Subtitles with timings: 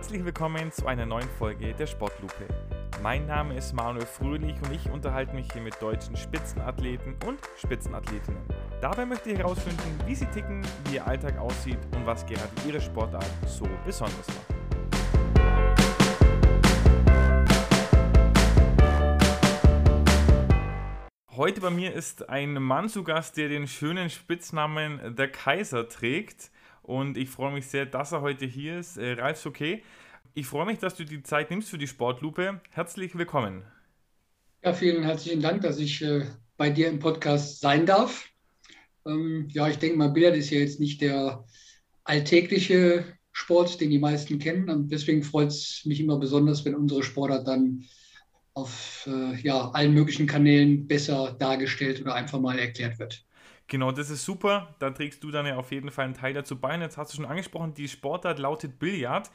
[0.00, 2.48] Herzlich willkommen zu einer neuen Folge der Sportlupe.
[3.02, 8.40] Mein Name ist Manuel Fröhlich und ich unterhalte mich hier mit deutschen Spitzenathleten und Spitzenathletinnen.
[8.80, 12.80] Dabei möchte ich herausfinden, wie sie ticken, wie ihr Alltag aussieht und was gerade ihre
[12.80, 14.54] Sportart so besonders macht.
[21.36, 26.50] Heute bei mir ist ein Mann zu Gast, der den schönen Spitznamen der Kaiser trägt
[26.90, 28.96] und ich freue mich sehr, dass er heute hier ist.
[28.96, 29.82] Äh, Ralf okay.
[30.34, 32.60] Ich freue mich, dass du die Zeit nimmst für die Sportlupe.
[32.70, 33.62] Herzlich willkommen.
[34.64, 38.28] Ja, vielen herzlichen Dank, dass ich äh, bei dir im Podcast sein darf.
[39.06, 41.44] Ähm, ja, ich denke mal, Billard ist ja jetzt nicht der
[42.02, 44.68] alltägliche Sport, den die meisten kennen.
[44.68, 47.84] Und deswegen freut es mich immer besonders, wenn unsere Sportart dann
[48.54, 53.24] auf äh, ja, allen möglichen Kanälen besser dargestellt oder einfach mal erklärt wird.
[53.70, 54.74] Genau, das ist super.
[54.80, 56.74] Da trägst du dann ja auf jeden Fall einen Teil dazu bei.
[56.74, 59.30] Und jetzt hast du schon angesprochen, die Sportart lautet Billard.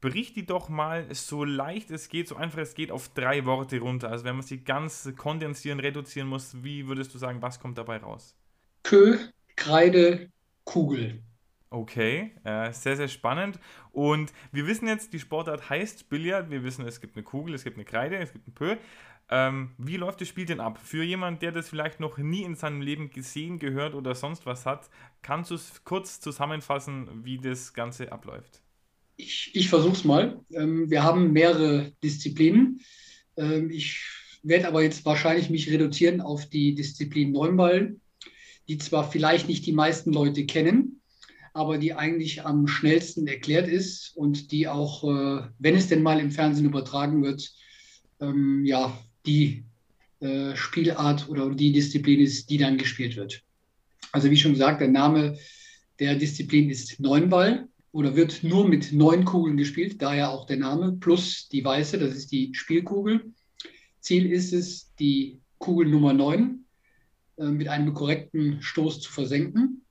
[0.00, 3.78] Brich die doch mal so leicht es geht, so einfach es geht, auf drei Worte
[3.78, 4.10] runter.
[4.10, 7.98] Also wenn man sie ganz kondensieren, reduzieren muss, wie würdest du sagen, was kommt dabei
[7.98, 8.36] raus?
[8.82, 9.18] Kö,
[9.54, 10.30] Kreide,
[10.64, 11.22] Kugel.
[11.70, 13.60] Okay, äh, sehr, sehr spannend.
[13.92, 16.50] Und wir wissen jetzt, die Sportart heißt Billard.
[16.50, 18.76] Wir wissen, es gibt eine Kugel, es gibt eine Kreide, es gibt ein Pö.
[19.28, 20.78] Ähm, wie läuft das Spiel denn ab?
[20.82, 24.66] Für jemanden, der das vielleicht noch nie in seinem Leben gesehen, gehört oder sonst was
[24.66, 24.88] hat,
[25.22, 28.62] kannst du es kurz zusammenfassen, wie das Ganze abläuft?
[29.16, 30.40] Ich, ich versuche es mal.
[30.52, 32.80] Ähm, wir haben mehrere Disziplinen.
[33.36, 34.04] Ähm, ich
[34.42, 37.96] werde aber jetzt wahrscheinlich mich reduzieren auf die Disziplin Neunball,
[38.68, 41.00] die zwar vielleicht nicht die meisten Leute kennen,
[41.52, 46.20] aber die eigentlich am schnellsten erklärt ist und die auch, äh, wenn es denn mal
[46.20, 47.50] im Fernsehen übertragen wird,
[48.20, 49.64] ähm, ja, die
[50.20, 53.42] äh, Spielart oder die Disziplin ist, die dann gespielt wird.
[54.12, 55.36] Also wie schon gesagt, der Name
[55.98, 60.92] der Disziplin ist Neunball oder wird nur mit neun Kugeln gespielt, daher auch der Name,
[60.92, 63.32] plus die weiße, das ist die Spielkugel.
[64.00, 66.66] Ziel ist es, die Kugel Nummer neun
[67.38, 69.82] äh, mit einem korrekten Stoß zu versenken.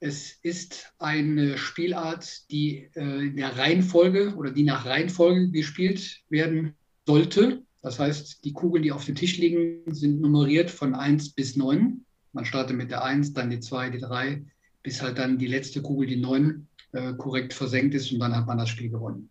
[0.00, 6.74] Es ist eine Spielart, die äh, in der Reihenfolge oder die nach Reihenfolge gespielt werden
[7.06, 7.65] sollte.
[7.86, 12.04] Das heißt, die Kugeln, die auf dem Tisch liegen, sind nummeriert von 1 bis 9.
[12.32, 14.44] Man startet mit der 1, dann die 2, die 3,
[14.82, 18.48] bis halt dann die letzte Kugel, die 9, äh, korrekt versenkt ist und dann hat
[18.48, 19.30] man das Spiel gewonnen.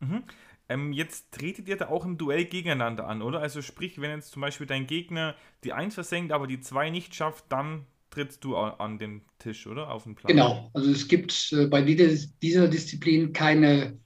[0.00, 0.22] Mhm.
[0.70, 3.40] Ähm, jetzt tretet ihr da auch im Duell gegeneinander an, oder?
[3.40, 7.14] Also sprich, wenn jetzt zum Beispiel dein Gegner die 1 versenkt, aber die 2 nicht
[7.14, 9.90] schafft, dann trittst du an den Tisch, oder?
[9.90, 10.32] Auf den Plan.
[10.32, 13.98] Genau, also es gibt äh, bei dieser Disziplin keine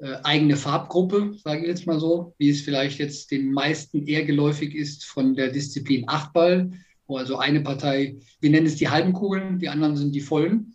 [0.00, 4.24] äh, eigene Farbgruppe, sage ich jetzt mal so, wie es vielleicht jetzt den meisten eher
[4.24, 6.70] geläufig ist von der Disziplin Achtball,
[7.06, 10.74] wo also eine Partei, wir nennen es die halben Kugeln, die anderen sind die vollen,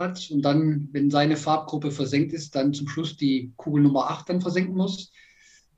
[0.00, 4.30] hat und dann, wenn seine Farbgruppe versenkt ist, dann zum Schluss die Kugel Nummer 8
[4.30, 5.12] dann versenken muss.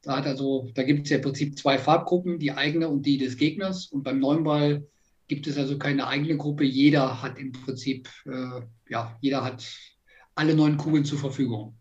[0.00, 3.36] Da, also, da gibt es ja im Prinzip zwei Farbgruppen, die eigene und die des
[3.36, 3.86] Gegners.
[3.86, 4.86] Und beim Neunball
[5.28, 6.64] gibt es also keine eigene Gruppe.
[6.64, 9.66] Jeder hat im Prinzip, äh, ja, jeder hat
[10.34, 11.76] alle neun Kugeln zur Verfügung.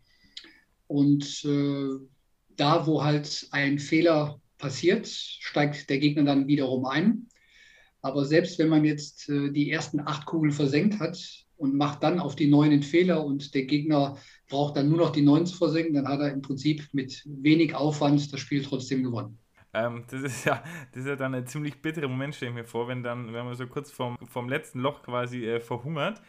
[0.91, 2.06] Und äh,
[2.57, 7.29] da, wo halt ein Fehler passiert, steigt der Gegner dann wiederum ein.
[8.02, 11.18] Aber selbst wenn man jetzt äh, die ersten acht Kugeln versenkt hat
[11.56, 14.18] und macht dann auf die neun den Fehler und der Gegner
[14.50, 17.73] braucht dann nur noch die neun zu versenken, dann hat er im Prinzip mit wenig
[17.73, 19.40] Aufwand das Spiel trotzdem gewonnen.
[19.73, 22.66] Ähm, das, ist ja, das ist ja dann ein ziemlich bitterer Moment, stelle ich mir
[22.66, 26.22] vor, wenn dann, wenn man so kurz vom, vom letzten Loch quasi äh, verhungert.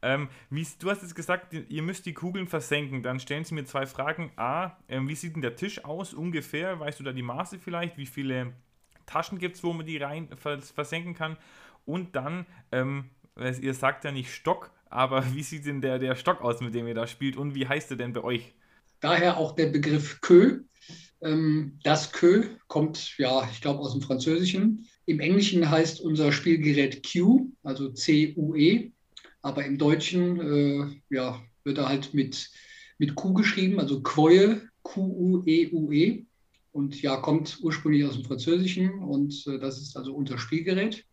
[0.00, 3.02] Ähm, wie, du hast jetzt gesagt, ihr müsst die Kugeln versenken.
[3.02, 4.30] Dann stellen Sie mir zwei Fragen.
[4.36, 6.78] A, ähm, wie sieht denn der Tisch aus ungefähr?
[6.78, 7.96] Weißt du da die Maße vielleicht?
[7.96, 8.52] Wie viele
[9.06, 11.36] Taschen gibt es, wo man die rein vers versenken kann?
[11.84, 13.10] Und dann, ähm,
[13.60, 16.86] ihr sagt ja nicht Stock, aber wie sieht denn der, der Stock aus, mit dem
[16.86, 17.36] ihr da spielt?
[17.36, 18.54] Und wie heißt er denn bei euch?
[19.00, 20.62] Daher auch der Begriff Kö.
[21.20, 24.86] Ähm, das Kö kommt, ja, ich glaube, aus dem Französischen.
[25.06, 28.92] Im Englischen heißt unser Spielgerät Q, also C-U-E.
[29.42, 32.50] Aber im Deutschen äh, ja, wird er halt mit,
[32.98, 36.06] mit Q geschrieben, also Quoie, Q-U-E-U-E.
[36.06, 36.24] -E.
[36.72, 41.04] Und ja, kommt ursprünglich aus dem Französischen und äh, das ist also unser Spielgerät.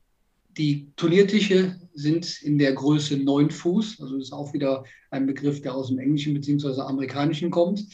[0.58, 5.76] Die Turniertische sind in der Größe 9 Fuß, also ist auch wieder ein Begriff, der
[5.76, 6.82] aus dem Englischen bzw.
[6.82, 7.86] Amerikanischen kommt.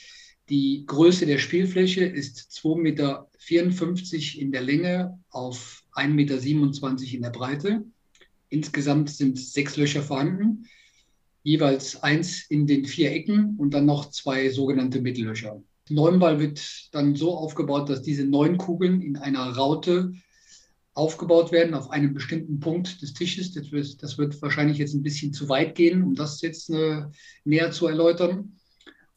[0.49, 3.29] Die Größe der Spielfläche ist 2,54 Meter
[4.37, 7.85] in der Länge auf 1,27 Meter in der Breite.
[8.51, 10.67] Insgesamt sind sechs Löcher vorhanden,
[11.41, 15.63] jeweils eins in den vier Ecken und dann noch zwei sogenannte Mittellöcher.
[15.89, 20.11] Neunball wird dann so aufgebaut, dass diese neun Kugeln in einer Raute
[20.93, 23.53] aufgebaut werden auf einem bestimmten Punkt des Tisches.
[23.53, 27.03] Das wird, das wird wahrscheinlich jetzt ein bisschen zu weit gehen, um das jetzt äh,
[27.45, 28.57] näher zu erläutern.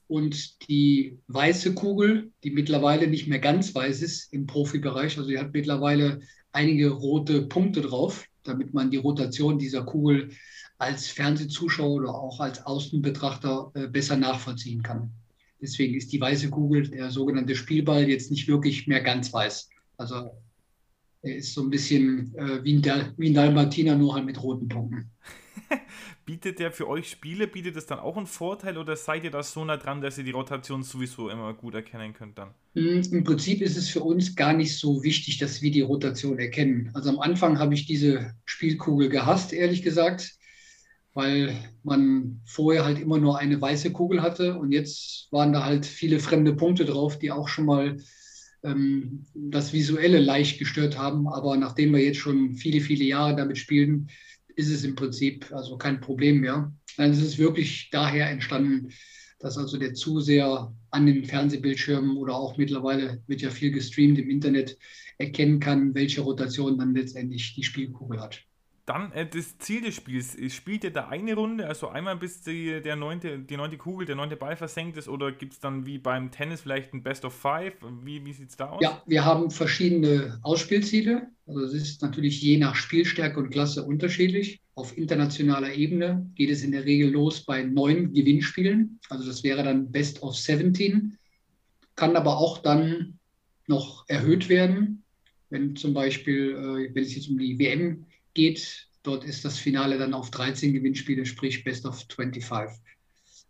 [0.07, 5.39] Und die weiße Kugel, die mittlerweile nicht mehr ganz weiß ist im Profibereich, also die
[5.39, 6.21] hat mittlerweile
[6.53, 10.31] einige rote Punkte drauf, damit man die Rotation dieser Kugel
[10.79, 15.11] als Fernsehzuschauer oder auch als Außenbetrachter äh, besser nachvollziehen kann.
[15.61, 19.71] Deswegen ist die weiße Kugel, der sogenannte Spielball, jetzt nicht wirklich mehr ganz weiß.
[19.97, 20.33] Also
[21.23, 25.11] er ist so ein bisschen äh, wie, ein Dalmatiner, nur halt mit roten Punkten.
[26.27, 29.43] bietet der für euch Spiele, bietet es dann auch einen Vorteil oder seid ihr da
[29.43, 32.51] so nah dran, dass ihr die Rotation sowieso immer gut erkennen könnt dann?
[32.75, 36.39] Hm, Im Prinzip ist es für uns gar nicht so wichtig, dass wir die Rotation
[36.39, 36.91] erkennen.
[36.95, 40.39] Also am Anfang habe ich diese Spielkugel gehasst, ehrlich gesagt
[41.15, 45.87] weil man vorher halt immer nur eine weiße Kugel hatte und jetzt waren da halt
[45.87, 47.99] viele fremde Punkte drauf, die auch schon mal
[48.65, 51.29] ähm, das Visuelle leicht gestört haben.
[51.29, 54.09] Aber nachdem wir jetzt schon viele, viele Jahre damit spielen,
[54.57, 56.73] ist es im Prinzip also kein Problem mehr.
[56.97, 58.91] Nein, es ist wirklich daher entstanden,
[59.39, 64.31] dass also der Zuseher an den Fernsehbildschirmen oder auch mittlerweile wird ja viel gestreamt im
[64.31, 64.79] Internet
[65.19, 68.43] erkennen kann, welche Rotation dann letztendlich die Spielkugel hat.
[68.87, 70.37] Dann äh, das Ziel des Spiels.
[70.53, 74.15] Spielt ihr da eine Runde, also einmal bis die, der neunte, die neunte Kugel, der
[74.15, 77.35] neunte Ball versenkt ist, oder gibt es dann wie beim Tennis vielleicht ein Best of
[77.35, 77.75] Five?
[78.03, 78.83] Wie, wie sieht es da aus?
[78.83, 81.29] Ja, wir haben verschiedene Ausspielziele.
[81.47, 84.61] Also es ist natürlich je nach Spielstärke und Klasse unterschiedlich.
[84.75, 88.99] Auf internationaler Ebene geht es in der Regel los bei neun Gewinnspielen.
[89.09, 91.17] Also das wäre dann Best of 17.
[91.97, 93.19] Kann aber auch dann
[93.67, 95.05] noch erhöht werden,
[95.49, 98.05] wenn zum Beispiel, äh, wenn es jetzt um die WM
[98.35, 98.89] geht.
[99.03, 102.81] Dort ist das Finale dann auf 13 Gewinnspiele, sprich Best of 25.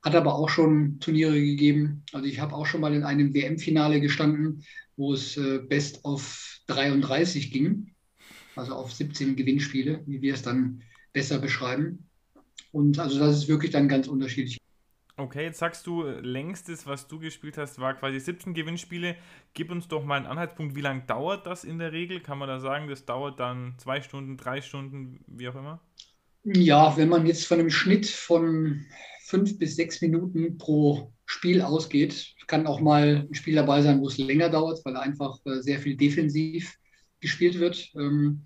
[0.02, 2.02] Hat aber auch schon Turniere gegeben.
[2.12, 4.64] Also ich habe auch schon mal in einem WM-Finale gestanden,
[4.96, 7.94] wo es äh, Best of 33 ging,
[8.56, 10.82] also auf 17 Gewinnspiele, wie wir es dann
[11.12, 12.10] besser beschreiben.
[12.72, 14.58] Und also das ist wirklich dann ganz unterschiedlich.
[15.16, 19.14] Okay, jetzt sagst du, längstes, was du gespielt hast, war quasi 17 Gewinnspiele.
[19.55, 22.20] Gib uns doch mal einen Anhaltspunkt, wie lange dauert das in der Regel?
[22.20, 25.81] Kann man da sagen, das dauert dann zwei Stunden, drei Stunden, wie auch immer?
[26.43, 28.84] Ja, wenn man jetzt von einem Schnitt von
[29.22, 34.08] fünf bis sechs Minuten pro Spiel ausgeht, kann auch mal ein Spiel dabei sein, wo
[34.08, 36.76] es länger dauert, weil einfach äh, sehr viel defensiv
[37.20, 37.88] gespielt wird.
[37.94, 38.43] Ähm,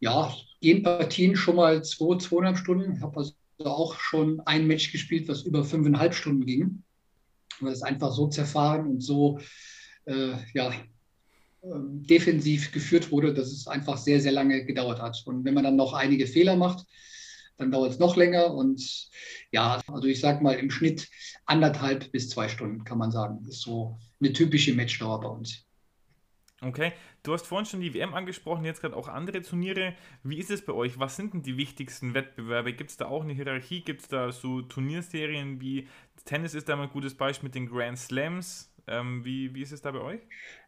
[0.00, 2.96] ja, gehen Partien schon mal zwei, zweieinhalb Stunden.
[2.96, 3.34] Ich habe also
[3.66, 6.82] auch schon ein Match gespielt, was über fünfeinhalb Stunden ging,
[7.60, 9.38] weil es einfach so zerfahren und so
[10.06, 10.72] äh, ja,
[11.62, 15.22] ähm, defensiv geführt wurde, dass es einfach sehr, sehr lange gedauert hat.
[15.26, 16.86] Und wenn man dann noch einige Fehler macht,
[17.58, 18.54] dann dauert es noch länger.
[18.54, 19.08] Und
[19.52, 21.08] ja, also ich sage mal im Schnitt
[21.44, 25.66] anderthalb bis zwei Stunden, kann man sagen, ist so eine typische Matchdauer bei uns.
[26.62, 26.92] Okay,
[27.22, 29.94] du hast vorhin schon die WM angesprochen, jetzt gerade auch andere Turniere.
[30.22, 30.98] Wie ist es bei euch?
[30.98, 32.74] Was sind denn die wichtigsten Wettbewerbe?
[32.74, 33.80] Gibt es da auch eine Hierarchie?
[33.80, 35.88] Gibt es da so Turnierserien wie
[36.26, 38.70] Tennis ist da mal ein gutes Beispiel mit den Grand Slams?
[38.86, 40.20] Ähm, wie, wie ist es da bei euch?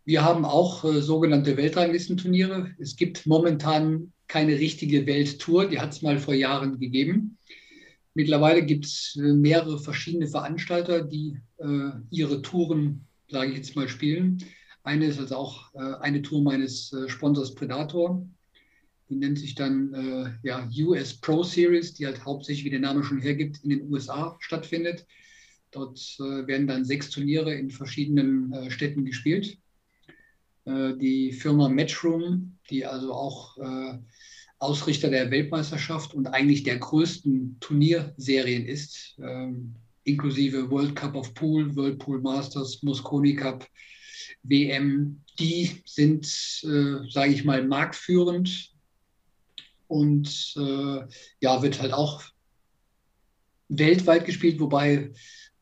[0.06, 2.74] Wir haben auch äh, sogenannte Weltranglistenturniere.
[2.78, 7.36] Es gibt momentan keine richtige Welttour, die hat es mal vor Jahren gegeben.
[8.14, 13.88] Mittlerweile gibt es äh, mehrere verschiedene Veranstalter, die äh, ihre Touren, sage ich jetzt mal,
[13.88, 14.42] spielen.
[14.84, 18.26] Eine ist also auch äh, eine Tour meines äh, Sponsors Predator.
[19.08, 23.04] Die nennt sich dann äh, ja, US Pro Series, die halt hauptsächlich, wie der Name
[23.04, 25.06] schon hergibt, in den USA stattfindet.
[25.70, 29.58] Dort äh, werden dann sechs Turniere in verschiedenen äh, Städten gespielt.
[30.64, 33.56] Äh, die Firma Matchroom, die also auch
[34.58, 39.74] Ausrichter der Weltmeisterschaft und eigentlich der größten Turnierserien ist, ähm,
[40.04, 43.66] inklusive World Cup of Pool, World Pool Masters, Mosconi Cup,
[44.42, 46.26] WM, die sind,
[46.64, 48.72] äh, sage ich mal, marktführend
[49.88, 51.00] und äh,
[51.40, 52.22] ja, wird halt auch
[53.68, 55.12] weltweit gespielt, wobei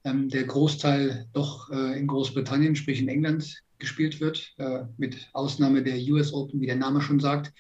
[0.05, 5.83] ähm, der Großteil doch äh, in Großbritannien, sprich in England, gespielt wird, äh, mit Ausnahme
[5.83, 7.53] der US Open, wie der Name schon sagt.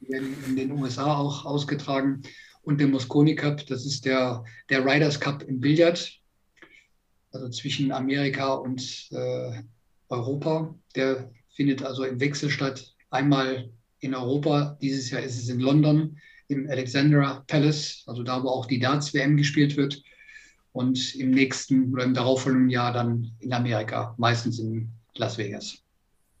[0.00, 2.22] Die werden in den USA auch ausgetragen.
[2.62, 6.10] Und der Mosconi Cup, das ist der, der Riders Cup im Billard,
[7.32, 9.62] also zwischen Amerika und äh,
[10.08, 10.74] Europa.
[10.94, 12.94] Der findet also im Wechsel statt.
[13.10, 13.70] Einmal
[14.00, 16.18] in Europa, dieses Jahr ist es in London,
[16.48, 20.02] im Alexandra Palace, also da, wo auch die Darts-WM gespielt wird.
[20.72, 25.78] Und im nächsten oder im darauffolgenden Jahr dann in Amerika, meistens in Las Vegas.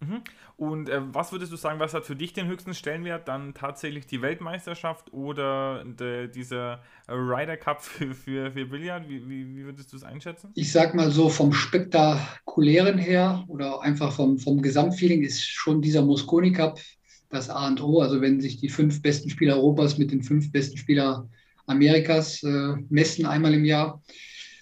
[0.00, 0.22] Mhm.
[0.56, 3.26] Und äh, was würdest du sagen, was hat für dich den höchsten Stellenwert?
[3.28, 9.08] Dann tatsächlich die Weltmeisterschaft oder de, dieser Ryder Cup für, für, für Billard?
[9.08, 10.50] Wie, wie, wie würdest du es einschätzen?
[10.54, 16.02] Ich sag mal so, vom Spektakulären her oder einfach vom, vom Gesamtfeeling ist schon dieser
[16.02, 16.78] Mosconi Cup
[17.30, 18.00] das A und O.
[18.00, 21.28] Also wenn sich die fünf besten Spieler Europas mit den fünf besten Spielern
[21.66, 24.00] Amerikas äh, messen einmal im Jahr,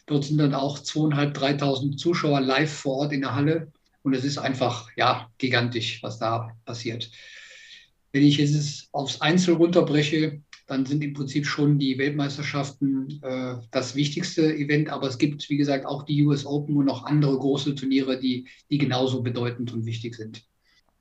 [0.07, 3.73] Dort sind dann auch zweieinhalb, dreitausend Zuschauer live vor Ort in der Halle.
[4.03, 7.11] Und es ist einfach, ja, gigantisch, was da passiert.
[8.13, 13.95] Wenn ich es aufs Einzel runterbreche, dann sind im Prinzip schon die Weltmeisterschaften äh, das
[13.95, 14.89] wichtigste Event.
[14.89, 18.49] Aber es gibt, wie gesagt, auch die US Open und noch andere große Turniere, die,
[18.71, 20.45] die genauso bedeutend und wichtig sind.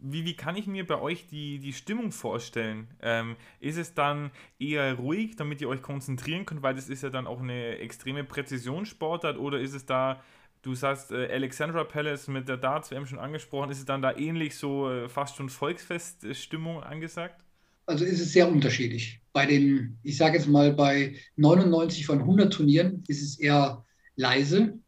[0.03, 2.87] Wie, wie kann ich mir bei euch die, die Stimmung vorstellen?
[3.01, 7.09] Ähm, ist es dann eher ruhig, damit ihr euch konzentrieren könnt, weil das ist ja
[7.09, 10.23] dann auch eine extreme Präzisionssportart oder ist es da,
[10.61, 14.55] du sagst äh, Alexandra Palace mit der Darts-WM schon angesprochen, ist es dann da ähnlich
[14.55, 17.43] so äh, fast schon Volksfeststimmung angesagt?
[17.85, 19.19] Also ist es sehr unterschiedlich.
[19.33, 23.83] Bei den, ich sage jetzt mal, bei 99 von 100 Turnieren ist es eher
[24.15, 24.79] leise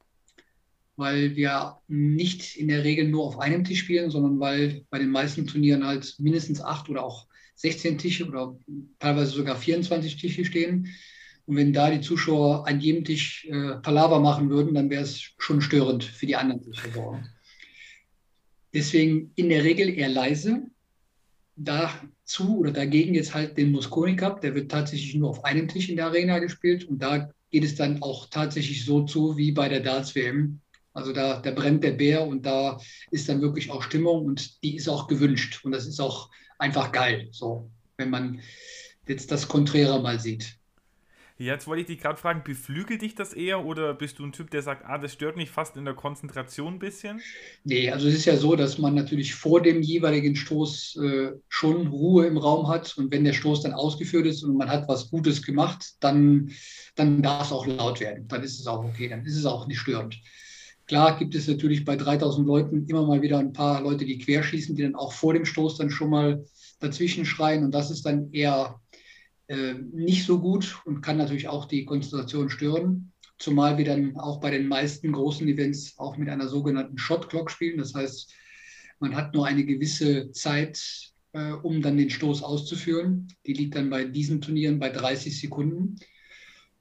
[0.95, 5.09] weil wir nicht in der Regel nur auf einem Tisch spielen, sondern weil bei den
[5.09, 8.57] meisten Turnieren halt mindestens acht oder auch 16 Tische oder
[8.99, 10.87] teilweise sogar 24 Tische stehen.
[11.45, 15.21] Und wenn da die Zuschauer an jedem Tisch äh, Palaver machen würden, dann wäre es
[15.37, 16.89] schon störend für die anderen Tische.
[18.73, 20.63] Deswegen in der Regel eher leise.
[21.55, 25.89] Dazu oder dagegen jetzt halt den Mosconi Cup, der wird tatsächlich nur auf einem Tisch
[25.89, 29.69] in der Arena gespielt und da geht es dann auch tatsächlich so zu wie bei
[29.69, 30.59] der Darts WM.
[30.93, 32.79] Also da, da brennt der Bär und da
[33.11, 35.63] ist dann wirklich auch Stimmung und die ist auch gewünscht.
[35.63, 38.39] Und das ist auch einfach geil, so, wenn man
[39.07, 40.57] jetzt das Konträre mal sieht.
[41.37, 44.51] Jetzt wollte ich dich gerade fragen, beflügelt dich das eher oder bist du ein Typ,
[44.51, 47.21] der sagt, ah, das stört mich fast in der Konzentration ein bisschen?
[47.63, 51.87] Nee, also es ist ja so, dass man natürlich vor dem jeweiligen Stoß äh, schon
[51.87, 55.09] Ruhe im Raum hat und wenn der Stoß dann ausgeführt ist und man hat was
[55.09, 56.51] Gutes gemacht, dann,
[56.95, 58.27] dann darf es auch laut werden.
[58.27, 60.19] Dann ist es auch okay, dann ist es auch nicht störend.
[60.85, 64.75] Klar gibt es natürlich bei 3000 Leuten immer mal wieder ein paar Leute, die querschießen,
[64.75, 66.45] die dann auch vor dem Stoß dann schon mal
[66.79, 67.63] dazwischen schreien.
[67.63, 68.81] Und das ist dann eher
[69.47, 73.11] äh, nicht so gut und kann natürlich auch die Konzentration stören.
[73.39, 77.51] Zumal wir dann auch bei den meisten großen Events auch mit einer sogenannten Shot Clock
[77.51, 77.77] spielen.
[77.77, 78.33] Das heißt,
[78.99, 83.27] man hat nur eine gewisse Zeit, äh, um dann den Stoß auszuführen.
[83.45, 85.97] Die liegt dann bei diesen Turnieren bei 30 Sekunden.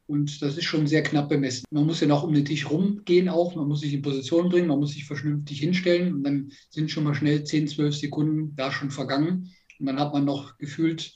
[0.07, 1.65] Und das ist schon sehr knapp bemessen.
[1.71, 4.69] Man muss ja noch um den Tisch rumgehen auch, man muss sich in Position bringen,
[4.69, 8.71] man muss sich vernünftig hinstellen und dann sind schon mal schnell 10, 12 Sekunden da
[8.71, 9.51] schon vergangen.
[9.79, 11.15] Und dann hat man noch gefühlt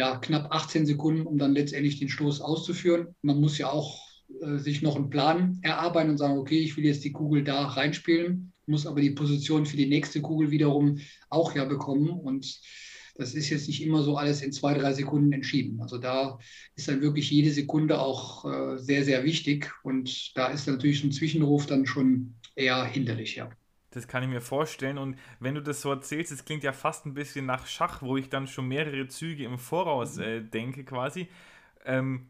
[0.00, 3.14] ja, knapp 18 Sekunden, um dann letztendlich den Stoß auszuführen.
[3.20, 4.02] Man muss ja auch
[4.40, 7.66] äh, sich noch einen Plan erarbeiten und sagen, okay, ich will jetzt die Kugel da
[7.66, 12.08] reinspielen, muss aber die Position für die nächste Kugel wiederum auch ja bekommen.
[12.08, 12.60] Und
[13.16, 15.82] das ist jetzt nicht immer so alles in zwei, drei Sekunden entschieden.
[15.82, 16.38] Also da
[16.76, 19.70] ist dann wirklich jede Sekunde auch äh, sehr, sehr wichtig.
[19.82, 23.50] Und da ist natürlich ein Zwischenruf dann schon eher hinderlich, ja.
[23.90, 24.98] Das kann ich mir vorstellen.
[24.98, 28.16] Und wenn du das so erzählst, es klingt ja fast ein bisschen nach Schach, wo
[28.16, 31.28] ich dann schon mehrere Züge im Voraus äh, denke quasi.
[31.84, 32.26] Ähm,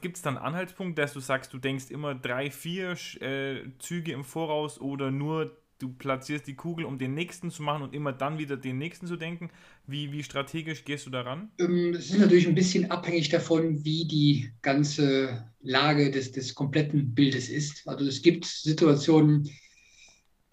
[0.00, 4.24] Gibt es dann Anhaltspunkt, dass du sagst, du denkst immer drei, vier äh, Züge im
[4.24, 8.38] Voraus oder nur du platzierst die Kugel, um den nächsten zu machen und immer dann
[8.38, 9.50] wieder den nächsten zu denken.
[9.86, 11.50] Wie, wie strategisch gehst du daran?
[11.58, 17.14] Ähm, es ist natürlich ein bisschen abhängig davon, wie die ganze Lage des, des kompletten
[17.14, 17.86] Bildes ist.
[17.86, 19.50] Also es gibt Situationen,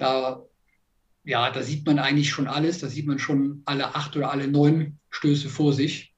[0.04, 0.46] da,
[1.24, 4.48] ja, da sieht man eigentlich schon alles, da sieht man schon alle acht oder alle
[4.48, 6.14] neun Stöße vor sich,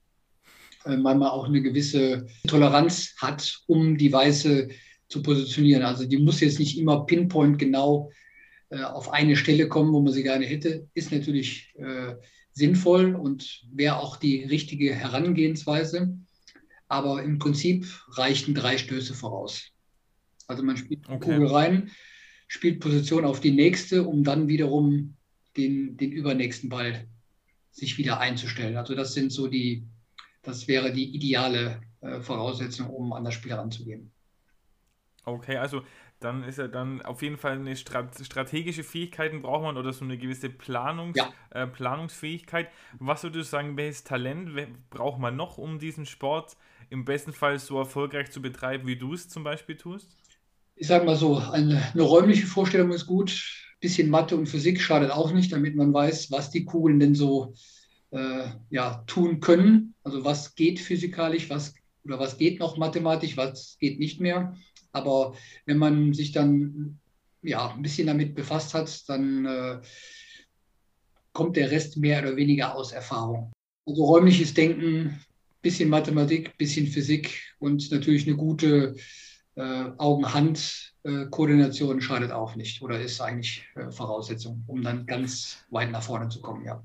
[0.85, 4.69] äh, weil man auch eine gewisse Toleranz hat, um die Weiße
[5.07, 5.83] zu positionieren.
[5.83, 8.11] Also die muss jetzt nicht immer pinpoint genau
[8.69, 12.15] äh, auf eine Stelle kommen, wo man sie gerne hätte, ist natürlich äh,
[12.53, 16.17] sinnvoll und wäre auch die richtige Herangehensweise.
[16.87, 19.71] Aber im Prinzip reichten drei Stöße voraus.
[20.47, 21.33] Also man spielt okay.
[21.33, 21.91] Kugel rein,
[22.47, 25.15] spielt Position auf die nächste, um dann wiederum
[25.57, 27.07] den, den übernächsten Ball
[27.71, 28.77] sich wieder einzustellen.
[28.77, 29.85] Also das sind so die,
[30.43, 34.11] das wäre die ideale äh, Voraussetzung, um an das Spiel heranzugehen.
[35.25, 35.81] Okay, also
[36.19, 40.05] dann ist ja dann auf jeden Fall eine Strat strategische Fähigkeiten braucht man oder so
[40.05, 41.33] eine gewisse Planungs ja.
[41.49, 42.69] äh, Planungsfähigkeit.
[42.99, 44.51] Was würdest du sagen, welches Talent
[44.89, 46.55] braucht man noch, um diesen Sport
[46.89, 50.15] im besten Fall so erfolgreich zu betreiben, wie du es zum Beispiel tust?
[50.75, 53.31] Ich sage mal so, eine, eine räumliche Vorstellung ist gut.
[53.31, 57.15] Ein bisschen Mathe und Physik schadet auch nicht, damit man weiß, was die Kugeln denn
[57.15, 57.53] so
[58.11, 59.93] äh, ja, tun können.
[60.03, 64.55] Also was geht physikalisch, was oder was geht noch mathematisch, was geht nicht mehr.
[64.91, 66.99] Aber wenn man sich dann
[67.41, 69.81] ja, ein bisschen damit befasst hat, dann äh,
[71.33, 73.51] kommt der Rest mehr oder weniger aus Erfahrung.
[73.85, 75.19] Also räumliches Denken,
[75.61, 78.95] bisschen Mathematik, bisschen Physik und natürlich eine gute
[79.55, 86.03] äh, Augen-Hand-Koordination schadet auch nicht oder ist eigentlich äh, Voraussetzung, um dann ganz weit nach
[86.03, 86.83] vorne zu kommen, ja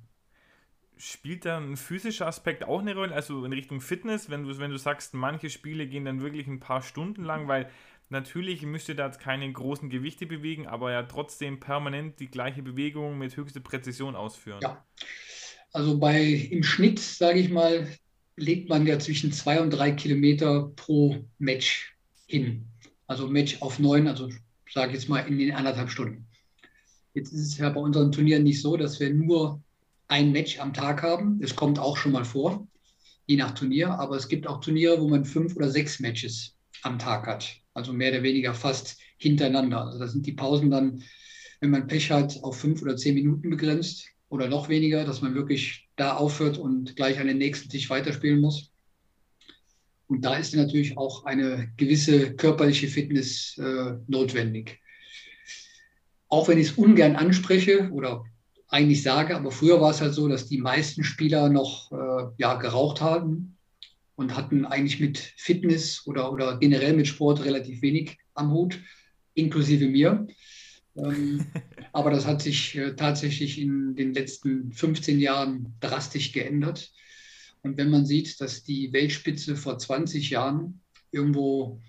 [1.02, 3.14] spielt da ein physischer Aspekt auch eine Rolle?
[3.14, 6.60] Also in Richtung Fitness, wenn du, wenn du sagst, manche Spiele gehen dann wirklich ein
[6.60, 7.70] paar Stunden lang, weil
[8.10, 12.60] Natürlich müsst ihr da jetzt keine großen Gewichte bewegen, aber ja trotzdem permanent die gleiche
[12.60, 14.58] Bewegung mit höchster Präzision ausführen.
[14.62, 14.84] Ja,
[15.72, 17.86] also bei im Schnitt, sage ich mal,
[18.34, 21.96] legt man ja zwischen zwei und drei Kilometer pro Match
[22.30, 22.66] hin.
[23.06, 24.30] Also Match auf neun, also
[24.72, 26.26] sage jetzt mal in den anderthalb Stunden.
[27.12, 29.60] Jetzt ist es ja bei unseren Turnieren nicht so, dass wir nur
[30.06, 31.40] ein Match am Tag haben.
[31.42, 32.68] Es kommt auch schon mal vor,
[33.26, 33.90] je nach Turnier.
[33.98, 37.56] Aber es gibt auch Turniere, wo man fünf oder sechs Matches am Tag hat.
[37.74, 39.86] Also mehr oder weniger fast hintereinander.
[39.86, 41.02] Also da sind die Pausen dann,
[41.60, 45.34] wenn man Pech hat, auf fünf oder zehn Minuten begrenzt oder noch weniger, dass man
[45.34, 48.69] wirklich da aufhört und gleich an den nächsten Tisch weiterspielen muss.
[50.10, 54.80] Und da ist natürlich auch eine gewisse körperliche Fitness äh, notwendig.
[56.26, 58.24] Auch wenn ich es ungern anspreche oder
[58.66, 62.54] eigentlich sage, aber früher war es halt so, dass die meisten Spieler noch äh, ja,
[62.54, 63.56] geraucht haben
[64.16, 68.80] und hatten eigentlich mit Fitness oder, oder generell mit Sport relativ wenig am Hut,
[69.34, 70.26] inklusive mir.
[70.96, 71.46] Ähm,
[71.92, 76.90] aber das hat sich äh, tatsächlich in den letzten 15 Jahren drastisch geändert.
[77.62, 81.80] Und wenn man sieht, dass die Weltspitze vor 20 Jahren irgendwo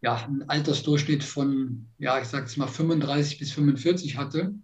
[0.00, 4.54] ja, einen Altersdurchschnitt von, ja, ich sage es mal 35 bis 45 hatte,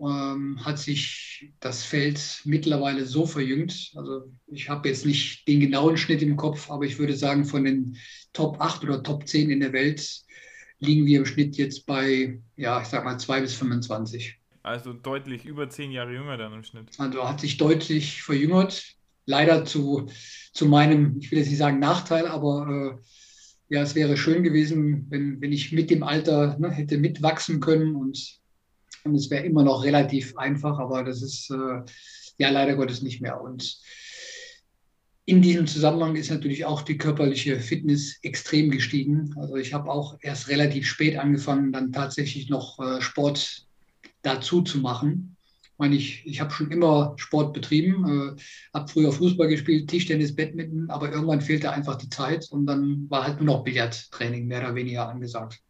[0.00, 3.92] ähm, hat sich das Feld mittlerweile so verjüngt.
[3.96, 7.64] Also ich habe jetzt nicht den genauen Schnitt im Kopf, aber ich würde sagen, von
[7.64, 7.96] den
[8.32, 10.22] Top 8 oder Top 10 in der Welt
[10.78, 14.36] liegen wir im Schnitt jetzt bei, ja, ich sag mal 2 bis 25.
[14.62, 16.90] Also deutlich über 10 Jahre jünger dann im Schnitt.
[16.98, 18.97] Also hat sich deutlich verjüngert.
[19.28, 20.06] Leider zu,
[20.52, 25.06] zu meinem, ich will jetzt nicht sagen Nachteil, aber äh, ja, es wäre schön gewesen,
[25.10, 28.38] wenn, wenn ich mit dem Alter ne, hätte mitwachsen können und
[29.04, 31.82] und es wäre immer noch relativ einfach, aber das ist äh,
[32.38, 33.40] ja leider Gottes nicht mehr.
[33.40, 33.78] Und
[35.24, 39.34] in diesem Zusammenhang ist natürlich auch die körperliche Fitness extrem gestiegen.
[39.38, 43.66] Also ich habe auch erst relativ spät angefangen, dann tatsächlich noch äh, Sport
[44.22, 45.36] dazu zu machen.
[45.78, 48.42] Ich meine, ich, ich habe schon immer Sport betrieben, äh,
[48.74, 53.22] habe früher Fußball gespielt, Tischtennis, Badminton, aber irgendwann fehlte einfach die Zeit und dann war
[53.22, 55.60] halt nur noch Billardtraining mehr oder weniger angesagt.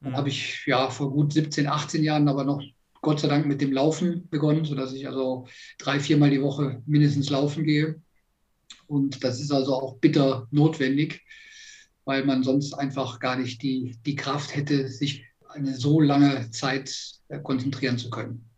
[0.00, 0.16] Dann mhm.
[0.16, 2.60] habe ich ja vor gut 17, 18 Jahren aber noch
[3.00, 5.46] Gott sei Dank mit dem Laufen begonnen, sodass ich also
[5.78, 8.02] drei, viermal die Woche mindestens laufen gehe.
[8.88, 11.24] Und das ist also auch bitter notwendig,
[12.04, 16.92] weil man sonst einfach gar nicht die, die Kraft hätte, sich eine so lange Zeit
[17.28, 18.50] äh, konzentrieren zu können.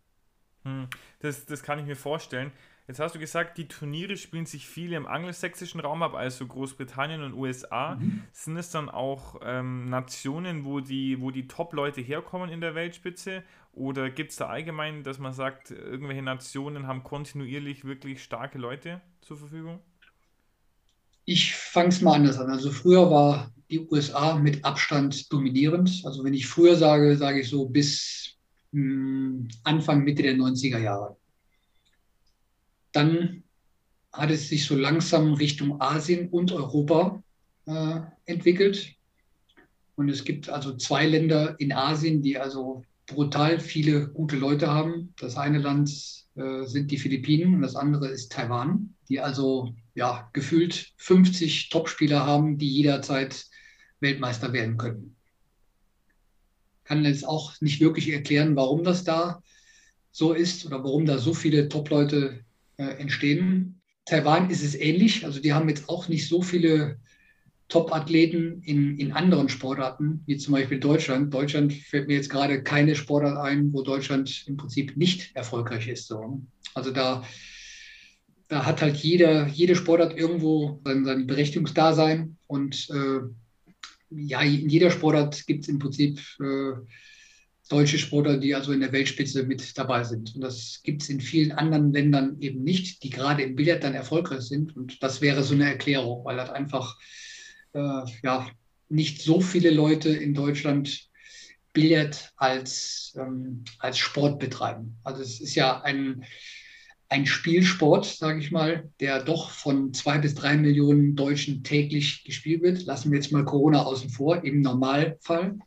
[0.68, 0.88] Hm,
[1.20, 2.52] das, das kann ich mir vorstellen.
[2.86, 7.22] Jetzt hast du gesagt, die Turniere spielen sich viel im angelsächsischen Raum ab, also Großbritannien
[7.22, 7.96] und USA.
[7.96, 8.22] Mhm.
[8.32, 13.42] Sind es dann auch ähm, Nationen, wo die, wo die Top-Leute herkommen in der Weltspitze?
[13.74, 19.02] Oder gibt es da allgemein, dass man sagt, irgendwelche Nationen haben kontinuierlich wirklich starke Leute
[19.20, 19.80] zur Verfügung?
[21.26, 22.48] Ich fange es mal anders an.
[22.48, 26.02] Also früher war die USA mit Abstand dominierend.
[26.06, 28.37] Also wenn ich früher sage, sage ich so bis
[28.72, 31.16] Anfang, Mitte der 90er Jahre.
[32.92, 33.42] Dann
[34.12, 37.22] hat es sich so langsam Richtung Asien und Europa
[37.66, 38.94] äh, entwickelt.
[39.96, 45.14] Und es gibt also zwei Länder in Asien, die also brutal viele gute Leute haben.
[45.18, 45.90] Das eine Land
[46.36, 52.24] äh, sind die Philippinen und das andere ist Taiwan, die also ja, gefühlt 50 Topspieler
[52.24, 53.46] haben, die jederzeit
[54.00, 55.17] Weltmeister werden können.
[56.88, 59.42] Kann jetzt auch nicht wirklich erklären, warum das da
[60.10, 62.40] so ist oder warum da so viele Top-Leute
[62.78, 63.82] äh, entstehen.
[64.06, 65.26] Taiwan ist es ähnlich.
[65.26, 66.96] Also die haben jetzt auch nicht so viele
[67.68, 71.34] Top-Athleten in, in anderen Sportarten, wie zum Beispiel Deutschland.
[71.34, 76.06] Deutschland fällt mir jetzt gerade keine Sportart ein, wo Deutschland im Prinzip nicht erfolgreich ist.
[76.06, 76.40] So.
[76.72, 77.22] Also da,
[78.48, 82.38] da hat halt jeder, jede Sportart irgendwo sein, sein Berechtigungsdasein.
[82.46, 83.20] Und äh,
[84.10, 86.72] ja, in jeder Sportart gibt es im Prinzip äh,
[87.68, 90.34] deutsche Sportler, die also in der Weltspitze mit dabei sind.
[90.34, 93.94] Und das gibt es in vielen anderen Ländern eben nicht, die gerade im Billard dann
[93.94, 94.74] erfolgreich sind.
[94.76, 96.98] Und das wäre so eine Erklärung, weil das einfach
[97.74, 98.48] äh, ja,
[98.88, 101.08] nicht so viele Leute in Deutschland
[101.74, 104.96] Billard als, ähm, als Sport betreiben.
[105.04, 106.24] Also es ist ja ein,
[107.10, 112.62] ein Spielsport, sage ich mal, der doch von zwei bis drei Millionen Deutschen täglich gespielt
[112.62, 112.84] wird.
[112.84, 115.58] Lassen wir jetzt mal Corona außen vor, im Normalfall.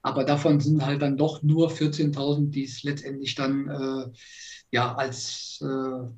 [0.00, 4.10] Aber davon sind halt dann doch nur 14.000, die es letztendlich dann äh,
[4.70, 6.08] ja, als, äh,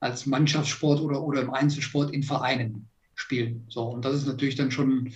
[0.00, 3.64] als Mannschaftssport oder, oder im Einzelsport in Vereinen spielen.
[3.68, 5.12] So, und das ist natürlich dann schon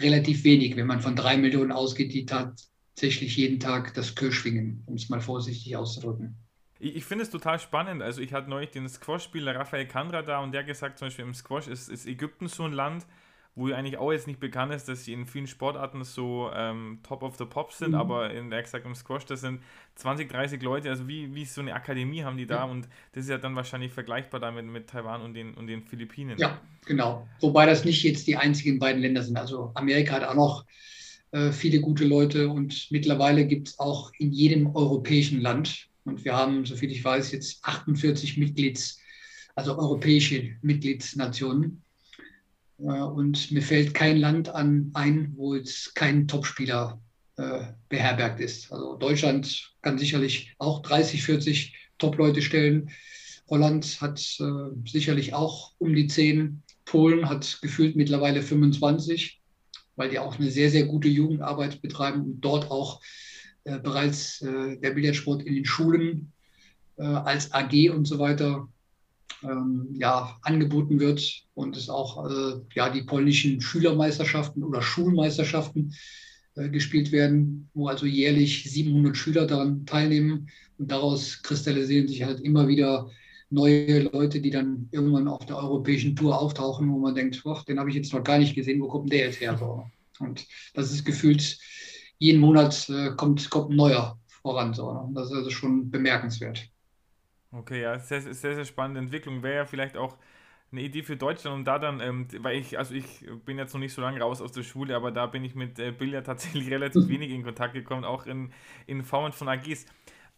[0.00, 4.82] relativ wenig, wenn man von drei Millionen ausgeht, die tatsächlich jeden Tag das Kür schwingen,
[4.86, 6.36] um es mal vorsichtig auszudrücken.
[6.82, 8.02] Ich, ich finde es total spannend.
[8.02, 11.34] Also ich hatte neulich den Squash-Spieler Raphael Kandra da und der gesagt, zum Beispiel im
[11.34, 13.06] Squash ist, ist Ägypten so ein Land,
[13.54, 17.22] wo eigentlich auch jetzt nicht bekannt ist, dass sie in vielen Sportarten so ähm, top
[17.22, 17.96] of the pops sind, mhm.
[17.96, 19.60] aber in der exakt im Squash, das sind
[19.96, 22.64] 20, 30 Leute, also wie, wie so eine Akademie haben die da ja.
[22.64, 26.38] und das ist ja dann wahrscheinlich vergleichbar damit mit Taiwan und den, und den Philippinen.
[26.38, 27.28] Ja, genau.
[27.40, 29.36] Wobei das nicht jetzt die einzigen beiden Länder sind.
[29.36, 30.64] Also Amerika hat auch noch
[31.30, 36.34] äh, viele gute Leute und mittlerweile gibt es auch in jedem europäischen Land, und wir
[36.34, 38.98] haben, soviel ich weiß, jetzt 48 Mitglieds,
[39.54, 41.82] also europäische Mitgliedsnationen.
[42.78, 47.00] Äh, und mir fällt kein Land an ein, wo jetzt kein Topspieler
[47.36, 48.72] äh, beherbergt ist.
[48.72, 52.90] Also Deutschland kann sicherlich auch 30, 40 Top-Leute stellen.
[53.48, 56.62] Holland hat äh, sicherlich auch um die 10.
[56.84, 59.40] Polen hat gefühlt mittlerweile 25,
[59.96, 63.00] weil die auch eine sehr, sehr gute Jugendarbeit betreiben und dort auch
[63.64, 66.32] äh, bereits äh, der Billardsport in den Schulen
[66.96, 68.68] äh, als AG und so weiter
[69.42, 75.94] ähm, ja, angeboten wird und es auch äh, ja, die polnischen Schülermeisterschaften oder Schulmeisterschaften
[76.54, 80.48] äh, gespielt werden, wo also jährlich 700 Schüler daran teilnehmen
[80.78, 83.10] und daraus kristallisieren sich halt immer wieder
[83.50, 87.90] neue Leute, die dann irgendwann auf der europäischen Tour auftauchen, wo man denkt, den habe
[87.90, 89.58] ich jetzt noch gar nicht gesehen, wo kommt der jetzt her?
[90.18, 91.58] Und das ist gefühlt,
[92.22, 94.72] jeden Monat äh, kommt, kommt ein neuer voran.
[94.74, 94.92] So.
[94.92, 95.10] Ne?
[95.14, 96.68] Das ist also schon bemerkenswert.
[97.50, 99.42] Okay, ja, sehr, sehr, sehr spannende Entwicklung.
[99.42, 100.16] Wäre ja vielleicht auch
[100.70, 103.80] eine Idee für Deutschland, um da dann, ähm, weil ich, also ich bin jetzt noch
[103.80, 106.70] nicht so lange raus aus der Schule, aber da bin ich mit äh, Billard tatsächlich
[106.70, 108.52] relativ wenig in Kontakt gekommen, auch in,
[108.86, 109.84] in Formen von AGs.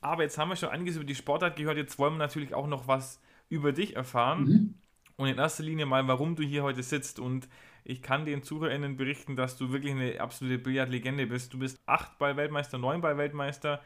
[0.00, 2.66] Aber jetzt haben wir schon einiges über die Sportart gehört, jetzt wollen wir natürlich auch
[2.66, 4.44] noch was über dich erfahren.
[4.44, 4.74] Mhm.
[5.16, 7.18] Und in erster Linie mal, warum du hier heute sitzt.
[7.18, 7.48] Und
[7.84, 11.52] ich kann den ZuhörerInnen berichten, dass du wirklich eine absolute Billardlegende bist.
[11.52, 13.80] Du bist 8 Ball-Weltmeister, 9 Ball-Weltmeister,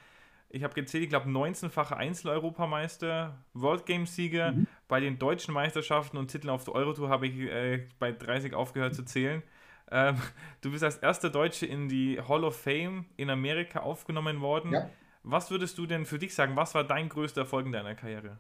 [0.50, 4.52] ich habe gezählt, ich glaube 19-fache Einzel-Europameister, World Games-Sieger.
[4.52, 4.66] Mhm.
[4.86, 8.94] Bei den deutschen Meisterschaften und Titeln auf der Eurotour habe ich äh, bei 30 aufgehört
[8.94, 9.42] zu zählen.
[9.90, 10.16] Ähm,
[10.62, 14.72] du bist als erster Deutsche in die Hall of Fame in Amerika aufgenommen worden.
[14.72, 14.90] Ja.
[15.22, 16.56] Was würdest du denn für dich sagen?
[16.56, 18.38] Was war dein größter Erfolg in deiner Karriere?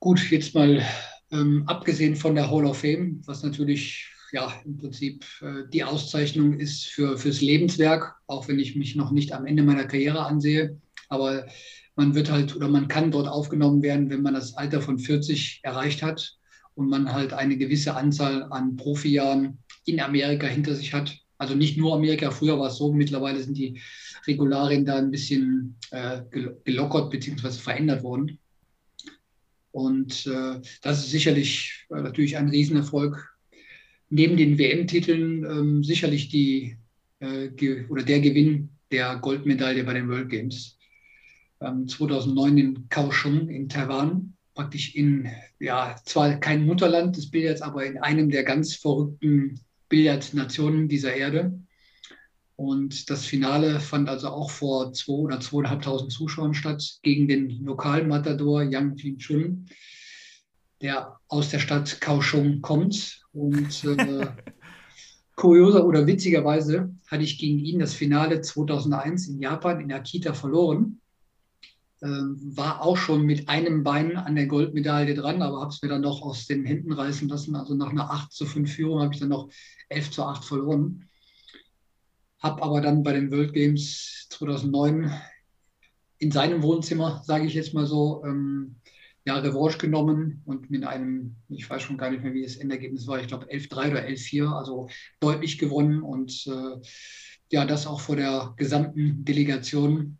[0.00, 0.82] Gut, jetzt mal
[1.32, 6.58] ähm, abgesehen von der Hall of Fame, was natürlich ja im Prinzip äh, die Auszeichnung
[6.58, 10.78] ist für, fürs Lebenswerk, auch wenn ich mich noch nicht am Ende meiner Karriere ansehe
[11.08, 11.46] aber
[11.96, 15.60] man wird halt oder man kann dort aufgenommen werden, wenn man das Alter von 40
[15.62, 16.36] erreicht hat
[16.74, 21.16] und man halt eine gewisse Anzahl an Profijahren in Amerika hinter sich hat.
[21.38, 23.80] Also nicht nur Amerika, früher war es so, mittlerweile sind die
[24.26, 26.20] Regularien da ein bisschen äh,
[26.64, 27.50] gelockert bzw.
[27.50, 28.38] verändert worden.
[29.70, 33.36] Und äh, das ist sicherlich äh, natürlich ein Riesenerfolg.
[34.10, 36.76] Neben den WM-Titeln ähm, sicherlich die
[37.20, 37.50] äh,
[37.88, 40.78] oder der Gewinn der Goldmedaille bei den World Games.
[41.60, 45.28] 2009 ähm, in Kaohsiung in Taiwan, praktisch in,
[45.58, 51.58] ja, zwar kein Mutterland des Billards, aber in einem der ganz verrückten Billardnationen dieser Erde.
[52.58, 58.64] Und das Finale fand also auch vor zwei oder zweieinhalbtausend Zuschauern statt gegen den Lokalmatador
[58.64, 59.66] Yang Jin-chun,
[60.82, 63.22] der aus der Stadt Kaohsiung kommt.
[63.32, 64.26] Und äh,
[65.36, 71.00] kurioser oder witzigerweise hatte ich gegen ihn das Finale 2001 in Japan in Akita verloren.
[72.02, 75.90] Ähm, war auch schon mit einem Bein an der Goldmedaille dran, aber habe es mir
[75.90, 77.54] dann noch aus den Händen reißen lassen.
[77.54, 79.48] Also nach einer 8 zu 5 Führung habe ich dann noch
[79.90, 81.04] 11 zu 8 verloren.
[82.40, 85.12] Habe aber dann bei den World Games 2009
[86.18, 88.76] in seinem Wohnzimmer, sage ich jetzt mal so, ähm,
[89.24, 93.06] ja, Revanche genommen und mit einem, ich weiß schon gar nicht mehr, wie das Endergebnis
[93.06, 94.88] war, ich glaube 11-3 oder 11-4, also
[95.20, 96.80] deutlich gewonnen und äh,
[97.50, 100.18] ja, das auch vor der gesamten Delegation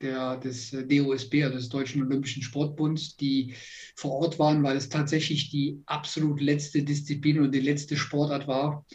[0.00, 3.54] der, des äh, DOSB, also des Deutschen Olympischen Sportbunds, die
[3.96, 8.86] vor Ort waren, weil es tatsächlich die absolut letzte Disziplin und die letzte Sportart war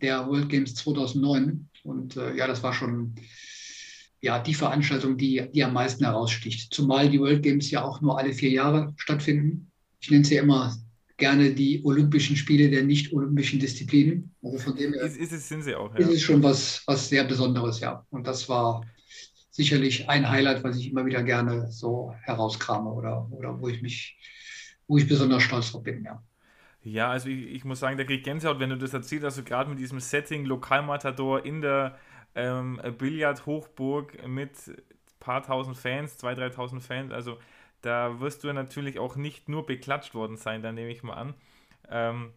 [0.00, 1.68] der World Games 2009.
[1.84, 3.14] Und äh, ja, das war schon
[4.24, 6.72] ja, die Veranstaltung, die, die am meisten heraussticht.
[6.72, 9.70] Zumal die World Games ja auch nur alle vier Jahre stattfinden.
[10.00, 10.74] Ich nenne sie ja immer
[11.18, 14.34] gerne die Olympischen Spiele der nicht-olympischen Disziplinen.
[14.42, 15.92] Also von dem her ist, ist es, sind sie auch.
[15.92, 16.00] Ja.
[16.00, 18.04] Ist es schon was, was sehr Besonderes, ja.
[18.10, 18.84] Und das war
[19.50, 24.18] sicherlich ein Highlight, was ich immer wieder gerne so herauskrame oder, oder wo ich mich,
[24.88, 26.22] wo ich besonders stolz drauf bin, ja.
[26.84, 29.70] Ja, also ich, ich muss sagen, kriege ich Gänsehaut, wenn du das erzählst, also gerade
[29.70, 31.98] mit diesem Setting Lokalmatador in der
[32.34, 34.76] ähm, Billard-Hochburg mit ein
[35.18, 37.38] paar tausend Fans, zwei, dreitausend Fans, also
[37.80, 41.34] da wirst du natürlich auch nicht nur beklatscht worden sein, da nehme ich mal an.
[41.90, 42.32] Ähm,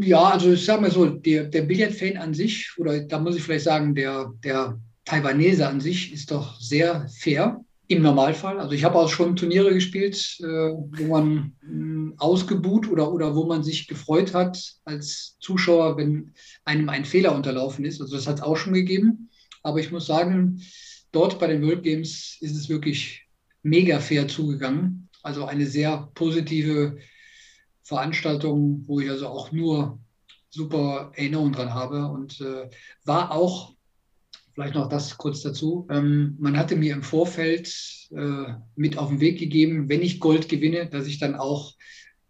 [0.00, 3.42] ja, also ich sage mal so, der, der Billard-Fan an sich, oder da muss ich
[3.42, 8.60] vielleicht sagen, der, der Taiwanese an sich ist doch sehr fair im Normalfall.
[8.60, 11.52] Also ich habe auch schon Turniere gespielt, äh, wo man
[12.18, 16.32] ausgebuht oder, oder wo man sich gefreut hat als Zuschauer, wenn
[16.64, 18.00] einem ein Fehler unterlaufen ist.
[18.00, 19.30] Also das hat es auch schon gegeben.
[19.62, 20.62] Aber ich muss sagen,
[21.12, 23.26] dort bei den World Games ist es wirklich
[23.62, 25.08] mega fair zugegangen.
[25.22, 26.96] Also eine sehr positive
[27.82, 29.98] Veranstaltung, wo ich also auch nur
[30.50, 32.68] super Erinnerungen dran habe und äh,
[33.04, 33.74] war auch,
[34.54, 37.72] vielleicht noch das kurz dazu, ähm, man hatte mir im Vorfeld
[38.10, 41.74] äh, mit auf den Weg gegeben, wenn ich Gold gewinne, dass ich dann auch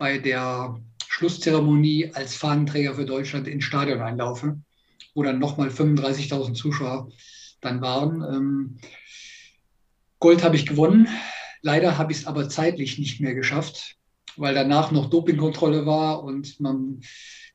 [0.01, 4.59] bei der Schlusszeremonie als Fahnenträger für Deutschland ins Stadion einlaufe,
[5.15, 7.13] wo dann nochmal 35.000 Zuschauer
[7.61, 8.23] dann waren.
[8.23, 8.79] Ähm,
[10.19, 11.07] Gold habe ich gewonnen.
[11.61, 13.97] Leider habe ich es aber zeitlich nicht mehr geschafft,
[14.39, 17.03] weil danach noch Dopingkontrolle war und man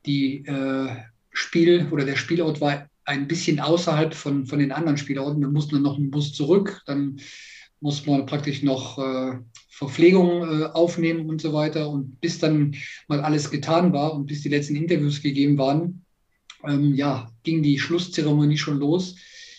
[0.06, 0.96] die äh,
[1.32, 5.42] Spiel oder der Spielort war ein bisschen außerhalb von, von den anderen Spielorten.
[5.42, 7.20] Wir mussten dann noch einen Bus zurück, dann
[7.80, 9.38] muss man praktisch noch äh,
[9.70, 11.90] Verpflegung äh, aufnehmen und so weiter.
[11.90, 12.76] Und bis dann
[13.08, 16.06] mal alles getan war und bis die letzten Interviews gegeben waren,
[16.68, 19.16] ähm, ja, ging die Schlusszeremonie schon los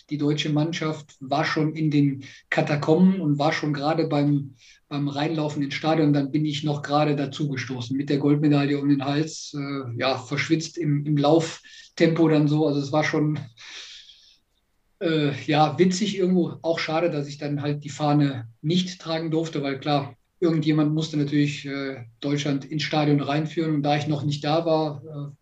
[0.09, 4.55] die deutsche Mannschaft war schon in den Katakomben und war schon gerade beim,
[4.87, 6.13] beim Reinlaufen ins Stadion.
[6.13, 10.77] Dann bin ich noch gerade dazugestoßen mit der Goldmedaille um den Hals, äh, ja, verschwitzt
[10.77, 12.67] im, im Lauftempo dann so.
[12.67, 13.39] Also es war schon
[14.99, 16.57] äh, ja, witzig irgendwo.
[16.61, 21.17] Auch schade, dass ich dann halt die Fahne nicht tragen durfte, weil klar, irgendjemand musste
[21.17, 23.75] natürlich äh, Deutschland ins Stadion reinführen.
[23.75, 25.35] Und da ich noch nicht da war,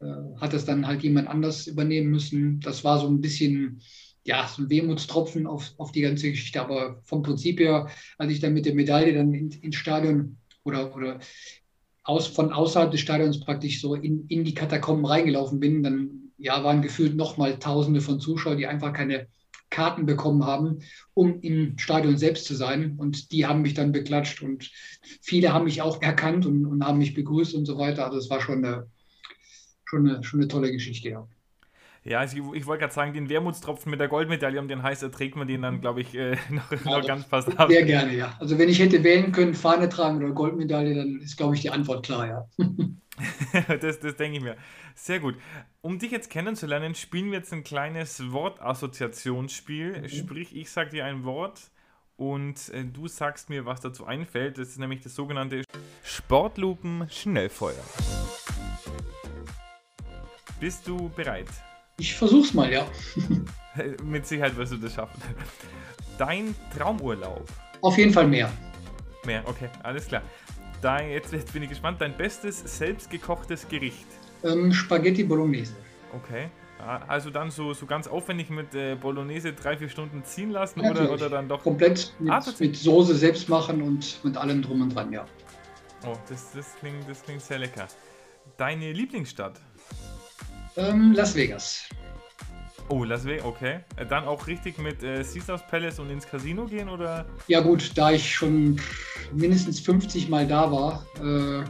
[0.00, 2.60] äh, äh, hat es dann halt jemand anders übernehmen müssen.
[2.60, 3.80] Das war so ein bisschen,
[4.24, 6.60] ja, so ein Wehmutstropfen auf, auf die ganze Geschichte.
[6.60, 10.94] Aber vom Prinzip her, als ich dann mit der Medaille dann in, ins Stadion oder,
[10.94, 11.18] oder
[12.04, 16.64] aus, von außerhalb des Stadions praktisch so in, in die Katakomben reingelaufen bin, dann ja,
[16.64, 19.28] waren gefühlt nochmal Tausende von Zuschauern, die einfach keine
[19.70, 20.80] Karten bekommen haben,
[21.14, 22.96] um im Stadion selbst zu sein.
[22.98, 24.70] Und die haben mich dann beklatscht und
[25.22, 28.04] viele haben mich auch erkannt und, und haben mich begrüßt und so weiter.
[28.04, 28.90] Also es war schon eine,
[29.84, 31.28] schon eine, schon eine tolle Geschichte, ja.
[32.04, 35.02] Ja, also ich, ich wollte gerade sagen, den Wermutstropfen mit der Goldmedaille um den Hals
[35.02, 37.70] erträgt man den dann, glaube ich, äh, noch, ja, noch ganz fast ab.
[37.70, 38.34] Sehr gerne, ja.
[38.40, 41.70] Also wenn ich hätte wählen können, Fahne tragen oder Goldmedaille, dann ist, glaube ich, die
[41.70, 42.48] Antwort klar, ja.
[43.80, 44.56] das, das denke ich mir.
[44.94, 45.36] Sehr gut.
[45.80, 50.02] Um dich jetzt kennenzulernen, spielen wir jetzt ein kleines Wortassoziationsspiel.
[50.02, 50.08] Mhm.
[50.08, 51.70] Sprich, ich sage dir ein Wort
[52.16, 54.58] und äh, du sagst mir, was dazu einfällt.
[54.58, 55.62] Das ist nämlich das sogenannte
[56.04, 57.84] Sportlupen-Schnellfeuer.
[60.60, 61.48] Bist du bereit?
[61.98, 62.86] Ich versuch's mal, ja.
[64.04, 65.20] Mit Sicherheit wirst du das schaffen.
[66.18, 67.46] Dein Traumurlaub?
[67.80, 68.50] Auf jeden Fall mehr.
[69.24, 70.22] Mehr, okay, alles klar.
[70.80, 72.00] Dein, jetzt, jetzt bin ich gespannt.
[72.00, 74.06] Dein bestes selbstgekochtes Gericht?
[74.42, 75.74] Ähm, Spaghetti Bolognese.
[76.12, 76.48] Okay.
[76.84, 80.80] Ah, also dann so, so ganz aufwendig mit äh, Bolognese drei, vier Stunden ziehen lassen
[80.80, 81.62] oder, oder dann doch.
[81.62, 85.24] Komplett mit, ah, mit Soße selbst machen und mit allem drum und dran, ja.
[86.04, 87.86] Oh, das, das, klingt, das klingt sehr lecker.
[88.56, 89.60] Deine Lieblingsstadt?
[90.76, 91.82] Ähm, Las Vegas.
[92.88, 93.80] Oh, Las Vegas, okay.
[93.96, 97.26] Äh, dann auch richtig mit äh, Caesars Palace und ins Casino gehen, oder?
[97.48, 98.80] Ja gut, da ich schon
[99.32, 101.64] mindestens 50 Mal da war, äh,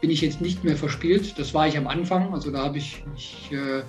[0.00, 1.38] bin ich jetzt nicht mehr verspielt.
[1.38, 2.32] Das war ich am Anfang.
[2.34, 3.82] Also da habe ich, ich äh,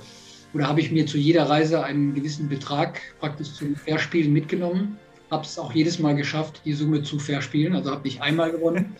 [0.53, 4.97] oder habe ich mir zu jeder Reise einen gewissen Betrag praktisch zum Verspielen mitgenommen.
[5.31, 7.75] Habe es auch jedes Mal geschafft, die Summe zu verspielen.
[7.75, 8.95] Also habe ich einmal gewonnen.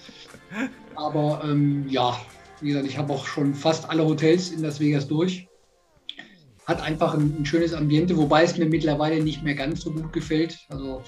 [0.96, 2.20] Aber ähm, ja,
[2.62, 5.48] wie gesagt, ich habe auch schon fast alle Hotels in Las Vegas durch
[6.68, 10.14] hat einfach ein, ein, schönes Ambiente, wobei es mir mittlerweile nicht mehr ganz so gut
[10.14, 10.60] gefällt.
[10.70, 11.04] Also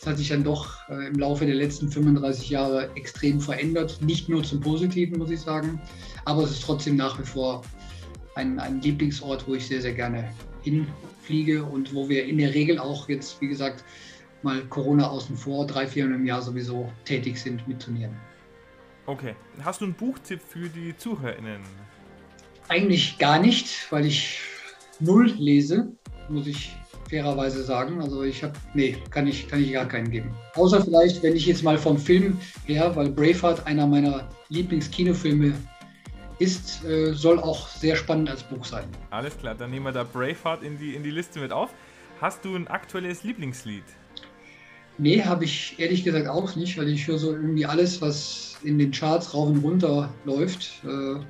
[0.00, 3.98] es hat sich dann doch äh, im Laufe der letzten 35 Jahre extrem verändert.
[4.00, 5.80] Nicht nur zum Positiven, muss ich sagen,
[6.24, 7.62] aber es ist trotzdem nach wie vor
[8.34, 12.78] ein, ein Lieblingsort, wo ich sehr, sehr gerne hinfliege und wo wir in der Regel
[12.78, 13.84] auch jetzt, wie gesagt,
[14.42, 18.16] mal Corona außen vor, drei, vier im Jahr sowieso tätig sind mit Turnieren.
[19.06, 19.34] Okay.
[19.62, 21.60] Hast du einen Buchtipp für die ZuhörerInnen?
[22.68, 24.40] Eigentlich gar nicht, weil ich
[25.00, 25.88] null lese,
[26.28, 26.76] muss ich
[27.08, 28.00] fairerweise sagen.
[28.00, 30.34] Also ich habe, nee, kann ich, kann ich gar keinen geben.
[30.54, 35.54] Außer vielleicht, wenn ich jetzt mal vom Film her, weil Braveheart einer meiner Lieblingskinofilme
[36.38, 38.84] ist, äh, soll auch sehr spannend als Buch sein.
[39.10, 41.70] Alles klar, dann nehmen wir da Braveheart in die, in die Liste mit auf.
[42.20, 43.84] Hast du ein aktuelles Lieblingslied?
[44.96, 48.78] Nee, habe ich ehrlich gesagt auch nicht, weil ich höre so irgendwie alles, was in
[48.78, 50.82] den Charts rauf und runter läuft.
[50.84, 51.20] Äh,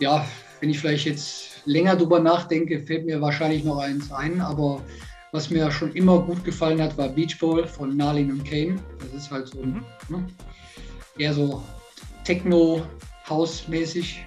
[0.00, 0.26] ja,
[0.60, 4.80] wenn ich vielleicht jetzt länger drüber nachdenke, fällt mir wahrscheinlich noch eins ein, aber
[5.32, 8.76] was mir schon immer gut gefallen hat, war Beach Ball von Narlin und Kane.
[8.98, 9.84] Das ist halt so mhm.
[10.08, 10.26] ne,
[11.18, 11.62] eher so
[12.24, 14.24] Techno-House-mäßig.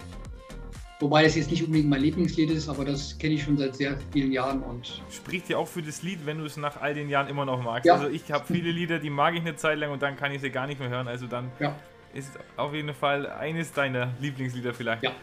[1.00, 3.98] Wobei das jetzt nicht unbedingt mein Lieblingslied ist, aber das kenne ich schon seit sehr
[4.14, 4.62] vielen Jahren.
[4.62, 7.44] Und Spricht dir auch für das Lied, wenn du es nach all den Jahren immer
[7.44, 7.88] noch magst?
[7.88, 7.96] Ja.
[7.96, 10.42] Also ich habe viele Lieder, die mag ich eine Zeit lang und dann kann ich
[10.42, 11.08] sie gar nicht mehr hören.
[11.08, 11.76] Also dann ja.
[12.14, 15.02] ist auf jeden Fall eines deiner Lieblingslieder vielleicht.
[15.02, 15.14] Ja.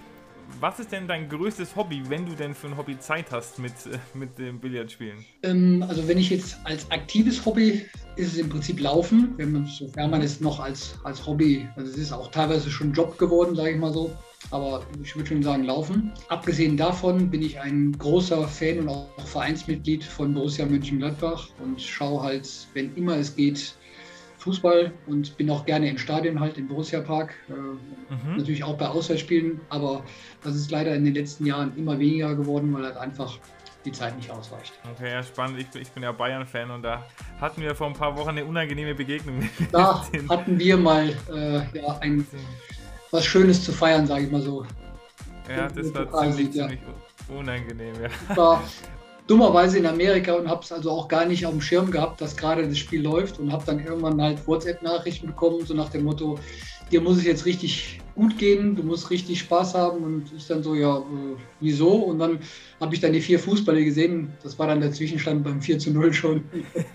[0.61, 3.73] Was ist denn dein größtes Hobby, wenn du denn für ein Hobby Zeit hast mit,
[3.87, 5.25] äh, mit dem Billardspielen?
[5.43, 9.67] Ähm, also wenn ich jetzt als aktives Hobby ist es im Prinzip Laufen, wenn man,
[9.67, 13.55] sofern man es noch als, als Hobby, also es ist auch teilweise schon Job geworden,
[13.55, 14.11] sage ich mal so,
[14.51, 16.13] aber ich würde schon sagen Laufen.
[16.29, 22.23] Abgesehen davon bin ich ein großer Fan und auch Vereinsmitglied von Borussia Mönchengladbach und schaue
[22.23, 23.75] halt, wenn immer es geht,
[24.39, 27.35] Fußball und bin auch gerne im Stadion halt im Borussia Park.
[27.49, 28.37] Äh, mhm.
[28.37, 30.05] Natürlich auch bei Auswärtsspielen, aber
[30.43, 33.39] das ist leider in den letzten Jahren immer weniger geworden, weil halt einfach
[33.85, 34.73] die Zeit nicht ausreicht.
[34.95, 35.59] Okay, ja, spannend.
[35.59, 37.05] Ich, ich bin ja Bayern-Fan und da
[37.41, 39.49] hatten wir vor ein paar Wochen eine unangenehme Begegnung.
[39.73, 42.27] Da hatten wir mal äh, ja, ein,
[43.11, 44.65] was Schönes zu feiern, sage ich mal so.
[45.49, 46.81] Ja, das war ziemlich, ziemlich
[47.29, 47.95] unangenehm.
[48.03, 48.37] Ja.
[48.37, 48.63] War,
[49.29, 52.37] dummerweise in Amerika und habe es also auch gar nicht auf dem Schirm gehabt, dass
[52.37, 56.39] gerade das Spiel läuft und habe dann irgendwann halt WhatsApp-Nachrichten bekommen, so nach dem Motto,
[56.91, 60.63] dir muss es jetzt richtig gut gehen, du musst richtig Spaß haben und ich dann
[60.63, 61.03] so, ja, äh,
[61.61, 61.91] wieso?
[61.91, 62.41] Und dann
[62.81, 65.93] habe ich dann die vier Fußballer gesehen, das war dann der Zwischenstand beim 4 zu
[65.93, 66.45] 0 schon.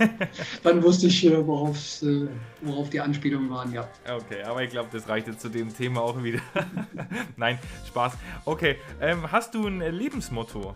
[0.63, 2.28] dann wusste ich, äh, worauf, äh,
[2.62, 3.88] worauf die Anspielungen waren, ja.
[4.10, 6.41] Okay, aber ich glaube, das reicht jetzt zu dem Thema auch wieder.
[7.38, 8.13] Nein, Spaß.
[8.43, 10.76] Okay, ähm, hast du ein Lebensmotto?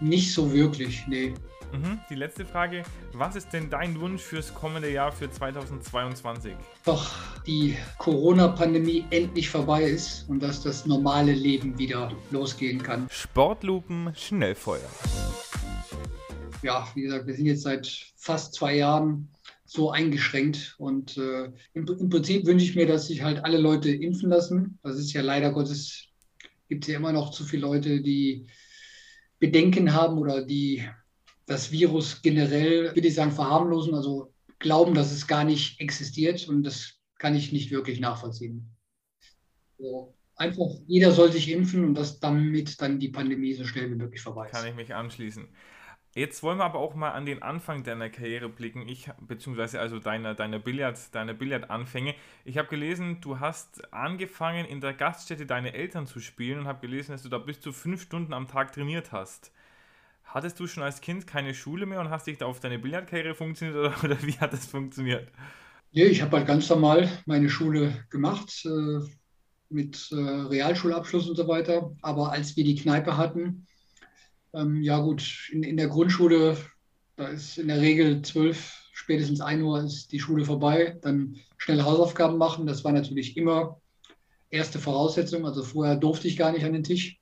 [0.00, 1.32] Nicht so wirklich, nee.
[1.72, 1.98] Mhm.
[2.10, 2.82] Die letzte Frage,
[3.12, 6.52] was ist denn dein Wunsch fürs kommende Jahr für 2022?
[6.84, 7.10] Doch
[7.46, 13.08] die Corona-Pandemie endlich vorbei ist und dass das normale Leben wieder losgehen kann.
[13.10, 14.88] Sportlupen Schnellfeuer.
[16.62, 19.28] Ja, wie gesagt, wir sind jetzt seit fast zwei Jahren
[19.64, 23.90] so eingeschränkt und äh, im, im, Prinzip wünsche ich mir, dass sich halt alle Leute
[23.90, 24.78] impfen lassen.
[24.82, 26.04] Das ist ja leider Gottes,
[26.68, 28.46] gibt es ja immer noch zu viele Leute, die
[29.38, 30.88] Bedenken haben oder die
[31.46, 36.64] das Virus generell, würde ich sagen, verharmlosen, also glauben, dass es gar nicht existiert und
[36.64, 38.76] das kann ich nicht wirklich nachvollziehen.
[39.78, 43.96] So, einfach, jeder soll sich impfen und dass damit dann die Pandemie so schnell wie
[43.96, 44.52] möglich vorbei ist.
[44.52, 45.48] Kann ich mich anschließen.
[46.16, 49.98] Jetzt wollen wir aber auch mal an den Anfang deiner Karriere blicken, ich, beziehungsweise also
[49.98, 52.14] deine, deine, Billard, deine Billardanfänge.
[52.46, 56.80] Ich habe gelesen, du hast angefangen in der Gaststätte deine Eltern zu spielen und habe
[56.80, 59.52] gelesen, dass du da bis zu fünf Stunden am Tag trainiert hast.
[60.24, 63.34] Hattest du schon als Kind keine Schule mehr und hast dich da auf deine Billardkarriere
[63.34, 65.30] funktioniert oder, oder wie hat das funktioniert?
[65.92, 69.00] Nee, ich habe halt ganz normal meine Schule gemacht äh,
[69.68, 71.94] mit äh, Realschulabschluss und so weiter.
[72.00, 73.66] Aber als wir die Kneipe hatten,
[74.56, 76.56] ähm, ja gut, in, in der Grundschule,
[77.16, 80.98] da ist in der Regel zwölf, spätestens ein Uhr ist die Schule vorbei.
[81.02, 83.80] Dann schnell Hausaufgaben machen, das war natürlich immer
[84.50, 85.44] erste Voraussetzung.
[85.44, 87.18] Also vorher durfte ich gar nicht an den Tisch.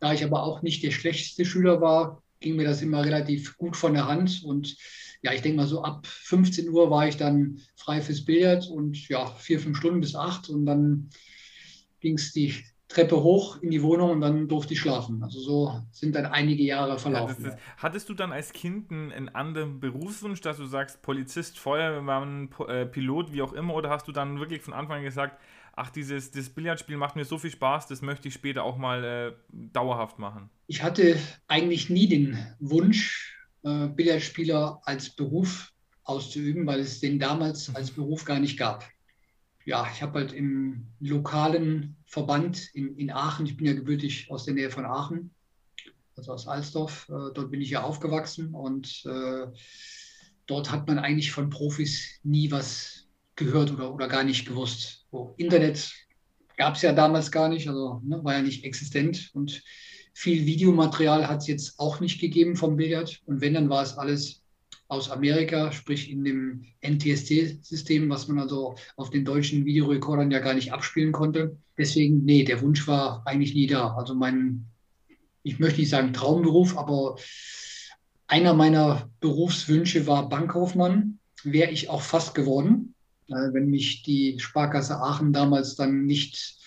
[0.00, 3.76] Da ich aber auch nicht der schlechteste Schüler war, ging mir das immer relativ gut
[3.76, 4.42] von der Hand.
[4.44, 4.76] Und
[5.22, 9.08] ja, ich denke mal so ab 15 Uhr war ich dann frei fürs Billard und
[9.08, 10.48] ja, vier, fünf Stunden bis acht.
[10.48, 11.10] Und dann
[12.00, 12.54] ging es die
[12.88, 15.22] Treppe hoch in die Wohnung und dann durfte ich schlafen.
[15.22, 17.44] Also so sind dann einige Jahre verlaufen.
[17.44, 21.58] Ja, ist, hattest du dann als Kind einen, einen, anderen Berufswunsch, dass du sagst, Polizist,
[21.58, 25.38] Feuerwehrmann, äh, Pilot, wie auch immer, oder hast du dann wirklich von Anfang an gesagt,
[25.76, 29.04] ach, dieses das Billardspiel macht mir so viel Spaß, das möchte ich später auch mal
[29.04, 30.48] äh, dauerhaft machen?
[30.66, 35.74] Ich hatte eigentlich nie den Wunsch, äh, Billardspieler als Beruf
[36.04, 38.88] auszuüben, weil es den damals als Beruf gar nicht gab
[39.68, 44.46] ja, ich habe halt im lokalen Verband in, in Aachen, ich bin ja gebürtig aus
[44.46, 45.30] der Nähe von Aachen,
[46.16, 49.46] also aus Alsdorf, äh, dort bin ich ja aufgewachsen und äh,
[50.46, 55.04] dort hat man eigentlich von Profis nie was gehört oder, oder gar nicht gewusst.
[55.12, 55.92] So, Internet
[56.56, 59.62] gab es ja damals gar nicht, also ne, war ja nicht existent und
[60.14, 63.98] viel Videomaterial hat es jetzt auch nicht gegeben vom Billard und wenn, dann war es
[63.98, 64.42] alles
[64.88, 70.54] aus Amerika, sprich in dem NTSC-System, was man also auf den deutschen Videorekordern ja gar
[70.54, 71.56] nicht abspielen konnte.
[71.76, 73.94] Deswegen, nee, der Wunsch war eigentlich nie da.
[73.94, 74.66] Also mein,
[75.42, 77.16] ich möchte nicht sagen Traumberuf, aber
[78.26, 81.18] einer meiner Berufswünsche war Bankkaufmann.
[81.44, 82.94] Wäre ich auch fast geworden,
[83.28, 86.58] wenn mich die Sparkasse Aachen damals dann nicht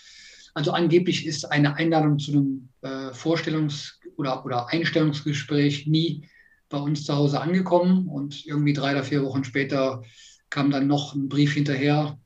[0.54, 6.28] also angeblich ist eine Einladung zu einem äh, Vorstellungs- oder, oder Einstellungsgespräch nie
[6.72, 10.02] bei uns zu Hause angekommen und irgendwie drei oder vier Wochen später
[10.50, 12.18] kam dann noch ein Brief hinterher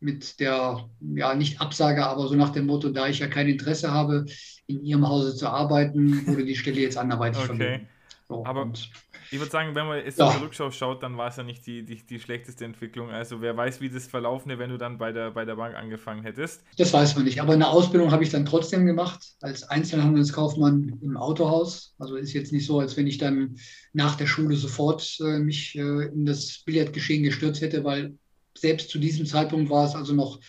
[0.00, 3.92] mit der, ja, nicht Absage, aber so nach dem Motto, da ich ja kein Interesse
[3.92, 4.26] habe,
[4.66, 7.56] in Ihrem Hause zu arbeiten, wurde die Stelle jetzt anderweitig okay.
[7.56, 7.88] vergeben.
[8.28, 8.90] So, aber und,
[9.30, 10.26] ich würde sagen, wenn man jetzt ja.
[10.26, 13.10] in der Rückschau schaut, dann war es ja nicht die, die, die schlechteste Entwicklung.
[13.10, 15.76] Also wer weiß, wie das verlaufen wäre, wenn du dann bei der, bei der Bank
[15.76, 16.62] angefangen hättest.
[16.76, 17.40] Das weiß man nicht.
[17.40, 21.94] Aber eine Ausbildung habe ich dann trotzdem gemacht, als Einzelhandelskaufmann im Autohaus.
[21.98, 23.56] Also ist jetzt nicht so, als wenn ich dann
[23.92, 28.14] nach der Schule sofort äh, mich äh, in das Billardgeschehen gestürzt hätte, weil
[28.56, 30.40] selbst zu diesem Zeitpunkt war es also noch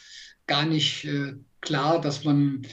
[0.48, 2.64] gar nicht äh, klar, dass man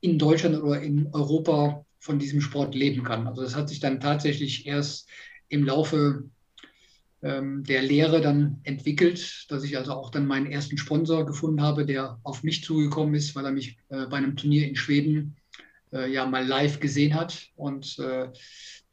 [0.00, 3.26] in Deutschland oder in Europa von diesem Sport leben kann.
[3.26, 5.08] Also das hat sich dann tatsächlich erst
[5.54, 6.24] im Laufe
[7.22, 11.86] ähm, der Lehre dann entwickelt, dass ich also auch dann meinen ersten Sponsor gefunden habe,
[11.86, 15.36] der auf mich zugekommen ist, weil er mich äh, bei einem Turnier in Schweden
[15.92, 17.48] äh, ja mal live gesehen hat.
[17.56, 18.28] Und äh,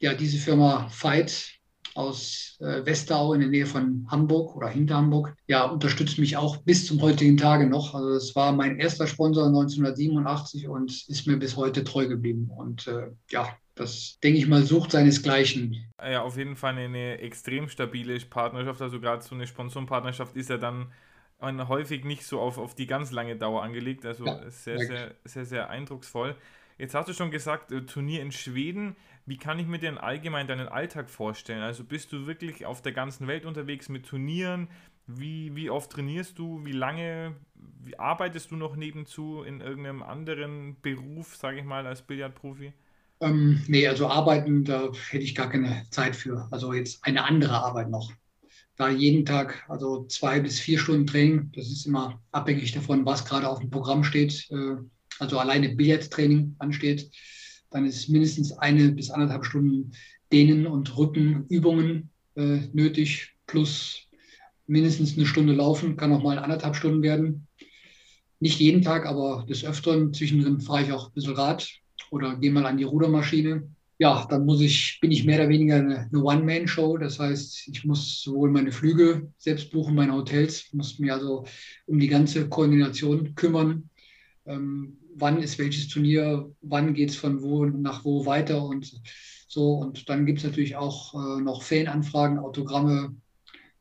[0.00, 1.60] ja, diese Firma Fight
[1.94, 6.56] aus äh, Westerau in der Nähe von Hamburg oder hinter Hamburg, ja, unterstützt mich auch
[6.58, 7.94] bis zum heutigen Tage noch.
[7.94, 12.50] Also das war mein erster Sponsor 1987 und ist mir bis heute treu geblieben.
[12.54, 15.92] Und äh, ja, das, denke ich mal, sucht seinesgleichen.
[15.98, 18.82] Ja, auf jeden Fall eine extrem stabile Partnerschaft.
[18.82, 20.92] Also gerade so eine Sponsorenpartnerschaft ist ja dann
[21.40, 24.04] häufig nicht so auf, auf die ganz lange Dauer angelegt.
[24.04, 26.36] Also ja, sehr, sehr, sehr, sehr eindrucksvoll.
[26.82, 28.96] Jetzt hast du schon gesagt, äh, Turnier in Schweden.
[29.24, 31.62] Wie kann ich mir denn allgemein deinen Alltag vorstellen?
[31.62, 34.66] Also bist du wirklich auf der ganzen Welt unterwegs mit Turnieren?
[35.06, 36.64] Wie, wie oft trainierst du?
[36.64, 42.02] Wie lange wie arbeitest du noch nebenzu in irgendeinem anderen Beruf, sage ich mal, als
[42.02, 42.72] Billardprofi?
[43.20, 46.48] Ähm, nee, also arbeiten, da hätte ich gar keine Zeit für.
[46.50, 48.10] Also jetzt eine andere Arbeit noch.
[48.74, 53.24] Da jeden Tag, also zwei bis vier Stunden Training, das ist immer abhängig davon, was
[53.24, 54.50] gerade auf dem Programm steht.
[54.50, 54.78] Äh,
[55.18, 57.10] also alleine Billardtraining ansteht,
[57.70, 59.92] dann ist mindestens eine bis anderthalb Stunden
[60.32, 64.08] Dehnen- und Rückenübungen äh, nötig, plus
[64.66, 67.46] mindestens eine Stunde Laufen, kann auch mal anderthalb Stunden werden.
[68.40, 70.12] Nicht jeden Tag, aber des Öfteren.
[70.12, 71.68] Zwischendrin fahre ich auch ein bisschen Rad
[72.10, 73.68] oder gehe mal an die Rudermaschine.
[73.98, 76.96] Ja, dann muss ich, bin ich mehr oder weniger eine, One-Man-Show.
[76.96, 81.44] Das heißt, ich muss sowohl meine Flüge selbst buchen, meine Hotels, muss mir also
[81.86, 83.90] um die ganze Koordination kümmern.
[84.46, 89.00] Ähm, wann ist welches Turnier, wann geht es von wo nach wo weiter und
[89.48, 89.74] so.
[89.74, 93.14] Und dann gibt es natürlich auch äh, noch Fananfragen, Autogramme,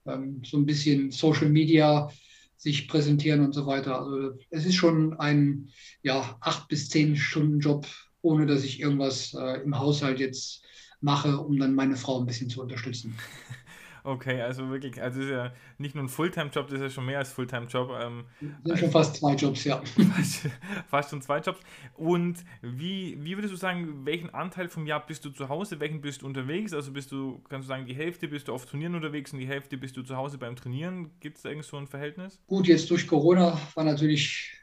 [0.05, 2.09] ähm, so ein bisschen Social Media
[2.57, 3.99] sich präsentieren und so weiter.
[3.99, 5.69] Also es ist schon ein
[6.03, 7.87] ja, acht bis zehn Stunden Job,
[8.21, 10.63] ohne dass ich irgendwas äh, im Haushalt jetzt
[10.99, 13.15] mache, um dann meine Frau ein bisschen zu unterstützen.
[14.03, 17.19] Okay, also wirklich, also ist ja nicht nur ein Fulltime-Job, das ist ja schon mehr
[17.19, 17.91] als Fulltime-Job.
[18.01, 18.25] Ähm,
[18.63, 19.81] sind schon fast zwei Jobs, ja.
[20.15, 20.49] Fast,
[20.89, 21.59] fast, schon zwei Jobs.
[21.95, 26.01] Und wie, wie würdest du sagen, welchen Anteil vom Jahr bist du zu Hause, welchen
[26.01, 26.73] bist du unterwegs?
[26.73, 29.47] Also bist du, kannst du sagen, die Hälfte bist du auf Turnieren unterwegs und die
[29.47, 31.11] Hälfte bist du zu Hause beim Trainieren?
[31.19, 32.39] Gibt es da irgend so ein Verhältnis?
[32.47, 34.60] Gut, jetzt durch Corona war natürlich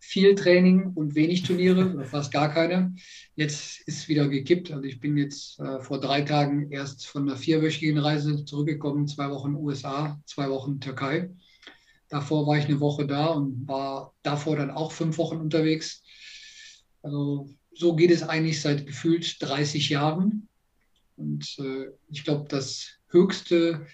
[0.00, 2.94] viel Training und wenig Turniere, fast gar keine.
[3.36, 4.72] Jetzt ist es wieder gekippt.
[4.72, 9.30] Also ich bin jetzt äh, vor drei Tagen erst von einer vierwöchigen Reise zurückgekommen, zwei
[9.30, 11.30] Wochen USA, zwei Wochen Türkei.
[12.08, 16.02] Davor war ich eine Woche da und war davor dann auch fünf Wochen unterwegs.
[17.02, 20.48] Also so geht es eigentlich seit gefühlt 30 Jahren.
[21.16, 23.86] Und äh, ich glaube, das Höchste,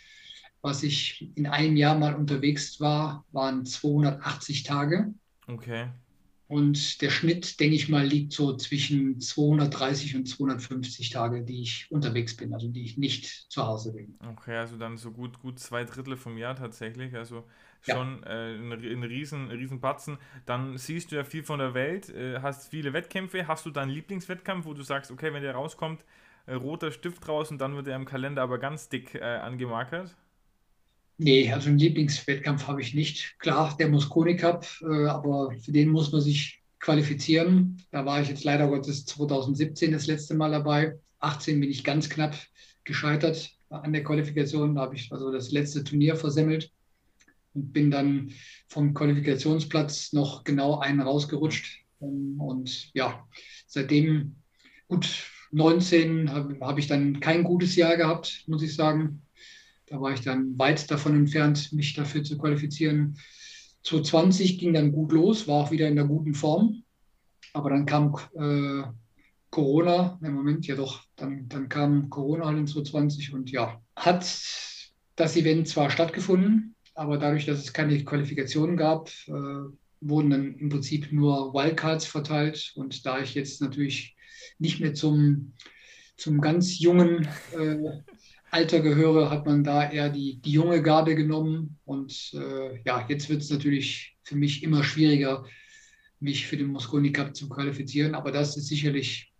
[0.62, 5.12] was ich in einem Jahr mal unterwegs war, waren 280 Tage.
[5.46, 5.88] Okay.
[6.48, 11.90] Und der Schnitt, denke ich mal, liegt so zwischen 230 und 250 Tage, die ich
[11.90, 14.16] unterwegs bin, also die ich nicht zu Hause bin.
[14.24, 17.16] Okay, also dann so gut, gut zwei Drittel vom Jahr tatsächlich.
[17.16, 17.44] Also
[17.80, 18.30] schon ja.
[18.30, 20.18] äh, ein, ein, riesen, riesen Batzen.
[20.44, 23.48] Dann siehst du ja viel von der Welt, äh, hast viele Wettkämpfe.
[23.48, 26.04] Hast du deinen Lieblingswettkampf, wo du sagst, okay, wenn der rauskommt,
[26.46, 30.16] äh, roter Stift raus und dann wird er im Kalender aber ganz dick äh, angemarkert?
[31.18, 33.38] Nee, also einen Lieblingswettkampf habe ich nicht.
[33.38, 37.82] Klar, der Mosconi Cup, äh, aber für den muss man sich qualifizieren.
[37.90, 40.98] Da war ich jetzt leider Gottes 2017 das letzte Mal dabei.
[41.20, 42.36] 18 bin ich ganz knapp
[42.84, 44.74] gescheitert an der Qualifikation.
[44.74, 46.70] Da habe ich also das letzte Turnier versemmelt
[47.54, 48.32] und bin dann
[48.68, 51.84] vom Qualifikationsplatz noch genau einen rausgerutscht.
[52.00, 53.26] Ähm, und ja,
[53.66, 54.36] seitdem
[54.86, 55.08] gut
[55.52, 59.22] 19 habe hab ich dann kein gutes Jahr gehabt, muss ich sagen.
[59.86, 63.18] Da war ich dann weit davon entfernt, mich dafür zu qualifizieren.
[63.82, 66.82] 2020 ging dann gut los, war auch wieder in der guten Form.
[67.52, 68.82] Aber dann kam äh,
[69.50, 74.22] Corona, im Moment ja doch, dann, dann kam Corona halt in 2020 und ja, hat
[75.14, 79.32] das Event zwar stattgefunden, aber dadurch, dass es keine Qualifikationen gab, äh,
[80.00, 82.72] wurden dann im Prinzip nur Wildcards verteilt.
[82.74, 84.16] Und da ich jetzt natürlich
[84.58, 85.52] nicht mehr zum,
[86.16, 88.02] zum ganz jungen äh,
[88.50, 91.78] Alter gehöre, hat man da eher die, die junge Garde genommen.
[91.84, 95.44] Und äh, ja, jetzt wird es natürlich für mich immer schwieriger,
[96.20, 98.14] mich für den Mosconi Cup zu qualifizieren.
[98.14, 99.32] Aber das ist sicherlich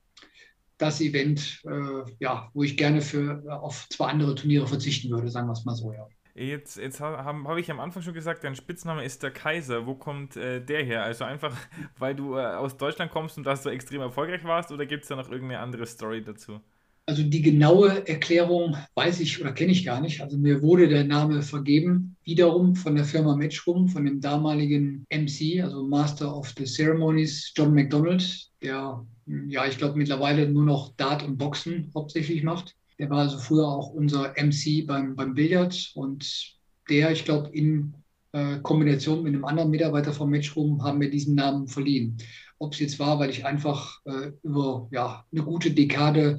[0.78, 5.48] das Event, äh, ja, wo ich gerne für, auf zwei andere Turniere verzichten würde, sagen
[5.48, 6.06] wir es mal so, ja.
[6.34, 9.86] Jetzt, jetzt habe hab ich am Anfang schon gesagt, dein Spitzname ist der Kaiser.
[9.86, 11.02] Wo kommt äh, der her?
[11.02, 11.56] Also einfach,
[11.98, 15.08] weil du äh, aus Deutschland kommst und dass du extrem erfolgreich warst oder gibt es
[15.08, 16.60] da noch irgendeine andere Story dazu?
[17.08, 20.20] Also die genaue Erklärung weiß ich oder kenne ich gar nicht.
[20.20, 25.62] Also mir wurde der Name vergeben, wiederum von der Firma Matchroom, von dem damaligen MC,
[25.62, 29.06] also Master of the Ceremonies, John McDonald, der,
[29.46, 32.74] ja, ich glaube mittlerweile nur noch Dart und Boxen hauptsächlich macht.
[32.98, 36.56] Der war also früher auch unser MC beim, beim Billard und
[36.90, 37.94] der, ich glaube, in
[38.32, 42.16] äh, Kombination mit einem anderen Mitarbeiter vom Matchroom haben wir diesen Namen verliehen.
[42.58, 46.38] Ob es jetzt war, weil ich einfach äh, über ja, eine gute Dekade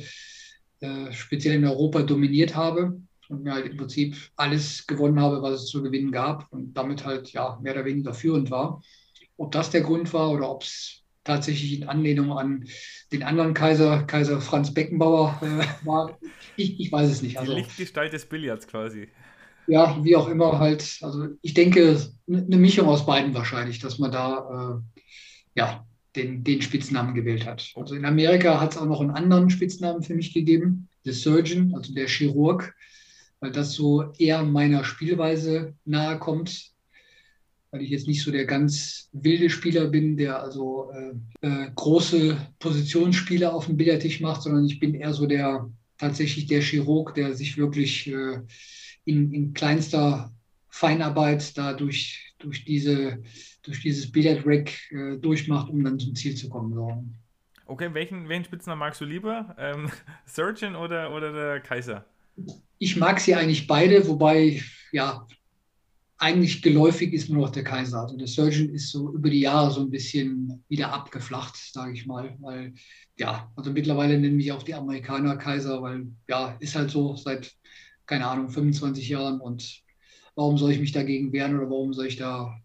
[0.80, 5.63] äh, speziell in Europa dominiert habe und mir halt im Prinzip alles gewonnen habe, was
[5.63, 8.82] es zu gewinnen gab und damit halt ja mehr oder weniger führend war.
[9.38, 12.65] Ob das der Grund war oder ob es tatsächlich in Anlehnung an
[13.11, 16.17] den anderen Kaiser, Kaiser Franz Beckenbauer äh, war,
[16.55, 17.38] ich, ich, weiß es nicht.
[17.38, 19.09] Also, Die Lichtgestalt des Billards quasi.
[19.67, 20.97] Ja, wie auch immer halt.
[21.01, 25.01] Also ich denke, eine Mischung aus beiden wahrscheinlich, dass man da äh,
[25.55, 25.86] ja,
[26.18, 27.72] den, den Spitznamen gewählt hat.
[27.76, 31.74] Also in Amerika hat es auch noch einen anderen Spitznamen für mich gegeben, The Surgeon,
[31.76, 32.76] also der Chirurg,
[33.39, 36.72] weil das so eher meiner Spielweise nahe kommt,
[37.72, 42.38] weil ich jetzt nicht so der ganz wilde Spieler bin, der also äh, äh, große
[42.59, 47.34] Positionsspiele auf dem Billardtisch macht, sondern ich bin eher so der tatsächlich der Chirurg, der
[47.34, 48.39] sich wirklich äh,
[49.05, 50.34] in, in kleinster
[50.70, 51.74] Feinarbeit da
[52.40, 53.22] durch, diese
[53.64, 56.74] durch dieses Billardrack äh, durchmacht, um dann zum Ziel zu kommen.
[56.74, 57.04] So.
[57.66, 59.56] Okay, welchen, welchen Spitznamen magst du lieber?
[59.60, 59.90] Ähm,
[60.26, 62.06] Surgeon oder, oder der Kaiser?
[62.78, 64.62] Ich mag sie eigentlich beide, wobei,
[64.92, 65.26] ja,
[66.20, 68.02] eigentlich geläufig ist nur noch der Kaiser.
[68.02, 72.06] Also der Surgeon ist so über die Jahre so ein bisschen wieder abgeflacht, sage ich
[72.06, 72.36] mal.
[72.40, 72.74] Weil,
[73.18, 77.54] ja, also mittlerweile nennen mich auch die Amerikaner Kaiser, weil, ja, ist halt so seit,
[78.06, 79.84] keine Ahnung, 25 Jahren und
[80.38, 82.56] warum soll ich mich dagegen wehren oder warum soll ich da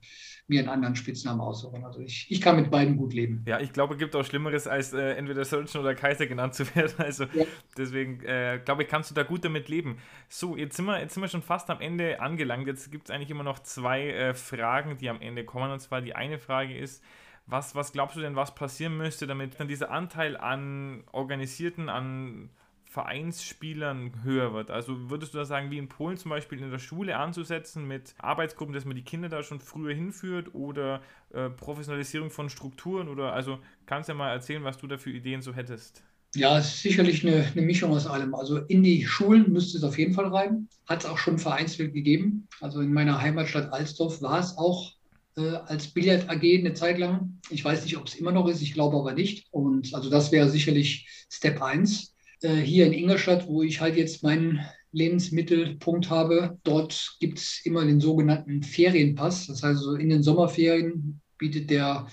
[0.49, 1.85] mir einen anderen Spitznamen aussuchen.
[1.85, 3.43] Also ich, ich kann mit beiden gut leben.
[3.47, 6.64] Ja, ich glaube, es gibt auch Schlimmeres, als äh, entweder Surgeon oder Kaiser genannt zu
[6.77, 6.95] werden.
[6.99, 7.45] Also ja.
[7.77, 9.97] deswegen äh, glaube ich, kannst du da gut damit leben.
[10.29, 12.66] So, jetzt sind wir, jetzt sind wir schon fast am Ende angelangt.
[12.66, 15.70] Jetzt gibt es eigentlich immer noch zwei äh, Fragen, die am Ende kommen.
[15.70, 17.03] Und zwar die eine Frage ist,
[17.47, 22.51] was, was glaubst du denn, was passieren müsste, damit dann dieser Anteil an organisierten, an
[22.93, 24.70] Vereinsspielern höher wird.
[24.70, 28.14] Also würdest du da sagen, wie in Polen zum Beispiel in der Schule anzusetzen mit
[28.18, 31.01] Arbeitsgruppen, dass man die Kinder da schon früher hinführt oder
[31.32, 35.11] äh, Professionalisierung von Strukturen oder also kannst du ja mal erzählen, was du da für
[35.11, 36.03] Ideen so hättest.
[36.34, 38.34] Ja, es ist sicherlich eine, eine, Mischung aus allem.
[38.34, 40.68] Also in die Schulen müsste es auf jeden Fall rein.
[40.86, 42.47] Hat es auch schon Vereinsbild gegeben.
[42.61, 44.93] Also in meiner Heimatstadt Alsdorf war es auch
[45.38, 47.38] äh, als Billard AG eine Zeit lang.
[47.49, 49.47] Ich weiß nicht, ob es immer noch ist, ich glaube aber nicht.
[49.51, 52.11] Und also das wäre sicherlich Step 1.
[52.43, 54.61] Äh, hier in Ingolstadt, wo ich halt jetzt meinen
[54.93, 59.47] Lebensmittelpunkt habe, dort gibt es immer den sogenannten Ferienpass.
[59.47, 62.07] Das heißt, in den Sommerferien bietet der,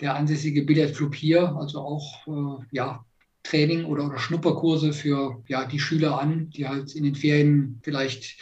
[0.00, 3.04] der ansässige Billardclub hier also auch äh, ja,
[3.44, 8.36] Training oder, oder Schnupperkurse für ja, die Schüler an, die halt in den Ferien vielleicht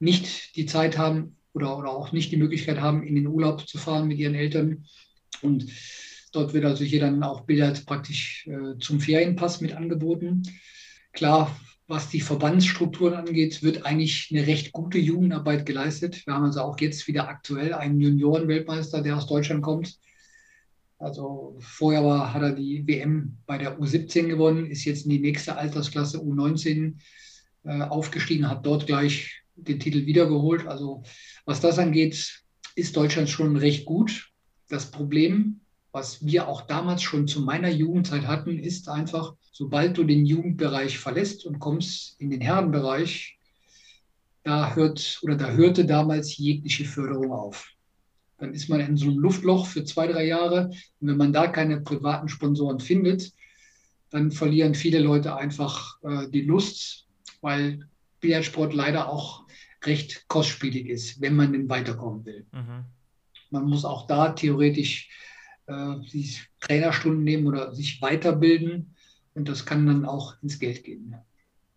[0.00, 3.78] nicht die Zeit haben oder, oder auch nicht die Möglichkeit haben, in den Urlaub zu
[3.78, 4.84] fahren mit ihren Eltern.
[5.40, 5.66] Und
[6.32, 10.42] dort wird also hier dann auch Billard praktisch äh, zum Ferienpass mit angeboten.
[11.12, 11.54] Klar,
[11.86, 16.24] was die Verbandsstrukturen angeht, wird eigentlich eine recht gute Jugendarbeit geleistet.
[16.24, 19.98] Wir haben also auch jetzt wieder aktuell einen Juniorenweltmeister, der aus Deutschland kommt.
[20.98, 25.18] Also vorher war, hat er die WM bei der U17 gewonnen, ist jetzt in die
[25.18, 26.94] nächste Altersklasse U19
[27.64, 30.66] äh, aufgestiegen, hat dort gleich den Titel wiedergeholt.
[30.66, 31.02] Also
[31.44, 32.44] was das angeht,
[32.76, 34.30] ist Deutschland schon recht gut.
[34.68, 35.60] Das Problem
[35.92, 40.98] was wir auch damals schon zu meiner Jugendzeit hatten, ist einfach, sobald du den Jugendbereich
[40.98, 43.38] verlässt und kommst in den Herrenbereich,
[44.42, 47.68] da hört oder da hörte damals jegliche Förderung auf.
[48.38, 50.70] Dann ist man in so einem Luftloch für zwei, drei Jahre.
[51.00, 53.32] Und wenn man da keine privaten Sponsoren findet,
[54.08, 57.06] dann verlieren viele Leute einfach äh, die Lust,
[57.42, 57.86] weil
[58.20, 59.44] Billardsport leider auch
[59.84, 62.46] recht kostspielig ist, wenn man denn weiterkommen will.
[62.52, 62.84] Mhm.
[63.50, 65.10] Man muss auch da theoretisch
[66.06, 68.94] sich Trainerstunden nehmen oder sich weiterbilden.
[69.34, 71.14] Und das kann dann auch ins Geld gehen.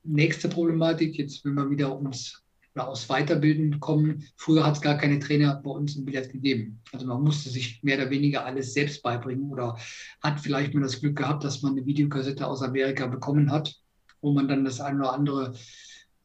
[0.03, 2.43] Nächste Problematik, jetzt wenn wir wieder ums
[2.75, 4.23] oder aus Weiterbilden kommen.
[4.35, 6.81] Früher hat es gar keine Trainer bei uns im Billard gegeben.
[6.91, 9.77] Also man musste sich mehr oder weniger alles selbst beibringen oder
[10.21, 13.75] hat vielleicht mal das Glück gehabt, dass man eine Videokassette aus Amerika bekommen hat,
[14.21, 15.53] wo man dann das eine oder andere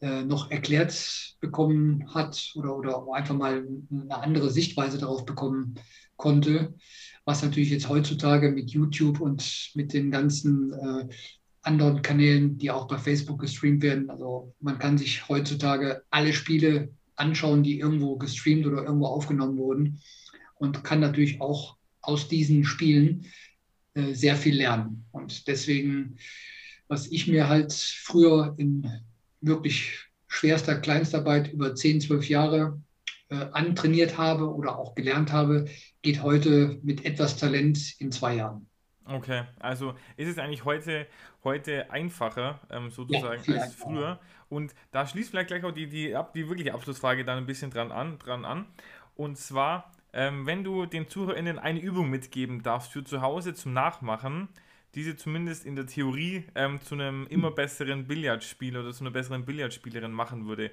[0.01, 5.75] äh, noch erklärt bekommen hat oder, oder einfach mal eine andere Sichtweise darauf bekommen
[6.17, 6.75] konnte
[7.29, 11.09] was natürlich jetzt heutzutage mit YouTube und mit den ganzen äh,
[11.61, 14.09] anderen Kanälen, die auch bei Facebook gestreamt werden.
[14.09, 20.01] Also man kann sich heutzutage alle Spiele anschauen, die irgendwo gestreamt oder irgendwo aufgenommen wurden
[20.55, 23.27] und kann natürlich auch aus diesen Spielen
[23.93, 25.05] äh, sehr viel lernen.
[25.13, 26.17] Und deswegen
[26.89, 28.91] was ich mir halt früher in
[29.43, 32.81] wirklich schwerster Kleinstarbeit über 10, 12 Jahre
[33.31, 35.67] äh, antrainiert habe oder auch gelernt habe,
[36.03, 38.69] geht heute mit etwas Talent in zwei Jahren.
[39.05, 41.07] Okay, also ist es eigentlich heute,
[41.43, 44.21] heute einfacher, ähm, sozusagen, ja, als früher.
[44.51, 47.91] Und da schließt vielleicht gleich auch die, die, die wirkliche Abschlussfrage dann ein bisschen dran
[47.91, 48.19] an.
[48.19, 48.67] Dran an.
[49.15, 53.73] Und zwar, ähm, wenn du den ZuhörerInnen eine Übung mitgeben darfst für zu Hause zum
[53.73, 54.49] Nachmachen,
[54.95, 59.45] diese zumindest in der Theorie ähm, zu einem immer besseren Billardspieler oder zu einer besseren
[59.45, 60.71] Billardspielerin machen würde.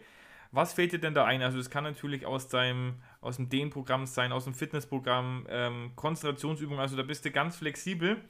[0.52, 1.42] Was fällt dir denn da ein?
[1.42, 6.80] Also es kann natürlich aus deinem, aus dem Dehnprogramm sein, aus dem Fitnessprogramm, ähm, Konzentrationsübungen,
[6.80, 8.22] also da bist du ganz flexibel.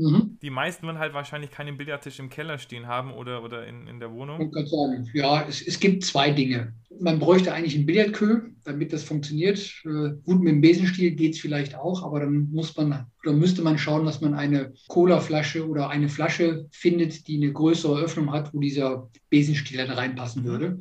[0.00, 0.38] Mhm.
[0.40, 4.00] Die meisten werden halt wahrscheinlich keinen Billardtisch im Keller stehen haben oder, oder in, in
[4.00, 4.40] der Wohnung.
[4.40, 6.72] Ich kann sagen, ja, es, es gibt zwei Dinge.
[7.00, 9.58] Man bräuchte eigentlich einen Billardkö, damit das funktioniert.
[9.84, 13.60] Äh, gut, mit dem Besenstiel geht es vielleicht auch, aber dann muss man oder müsste
[13.60, 18.54] man schauen, dass man eine Colaflasche oder eine Flasche findet, die eine größere Öffnung hat,
[18.54, 20.78] wo dieser Besenstiel dann reinpassen würde.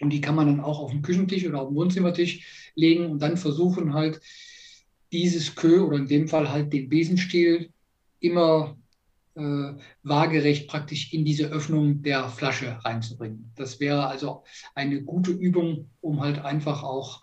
[0.00, 3.20] Und die kann man dann auch auf den Küchentisch oder auf den Wohnzimmertisch legen und
[3.20, 4.20] dann versuchen halt
[5.12, 7.70] dieses Kö oder in dem Fall halt den Besenstiel
[8.20, 8.76] immer
[9.36, 9.72] äh,
[10.02, 13.52] waagerecht praktisch in diese Öffnung der Flasche reinzubringen.
[13.56, 17.22] Das wäre also eine gute Übung, um halt einfach auch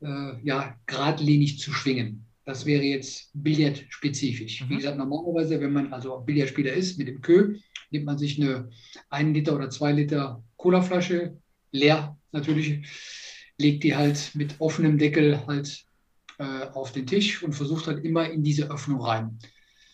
[0.00, 2.26] äh, ja, geradlinig zu schwingen.
[2.44, 4.62] Das wäre jetzt Billardspezifisch.
[4.62, 4.70] Mhm.
[4.70, 7.56] Wie gesagt, normalerweise, wenn man also Billardspieler ist mit dem Kö,
[7.90, 8.70] nimmt man sich eine
[9.10, 11.36] 1 Liter oder 2 Liter Colaflasche,
[11.72, 12.88] leer natürlich,
[13.58, 15.84] legt die halt mit offenem Deckel halt
[16.38, 19.38] äh, auf den Tisch und versucht halt immer in diese Öffnung rein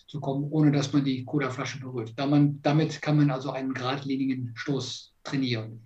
[0.06, 2.12] zu kommen, ohne dass man die Cola-Flasche berührt.
[2.16, 5.80] Da man, damit kann man also einen geradlinigen Stoß trainieren.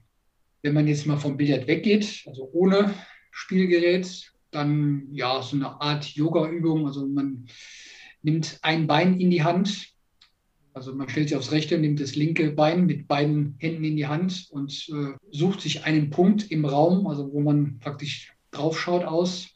[0.63, 2.95] Wenn man jetzt mal vom Billard weggeht, also ohne
[3.31, 6.87] Spielgerät, dann ja, so eine Art Yoga-Übung.
[6.87, 7.47] Also man
[8.23, 9.89] nimmt ein Bein in die Hand,
[10.73, 14.07] also man stellt sich aufs rechte, nimmt das linke Bein mit beiden Händen in die
[14.07, 19.51] Hand und äh, sucht sich einen Punkt im Raum, also wo man praktisch draufschaut aus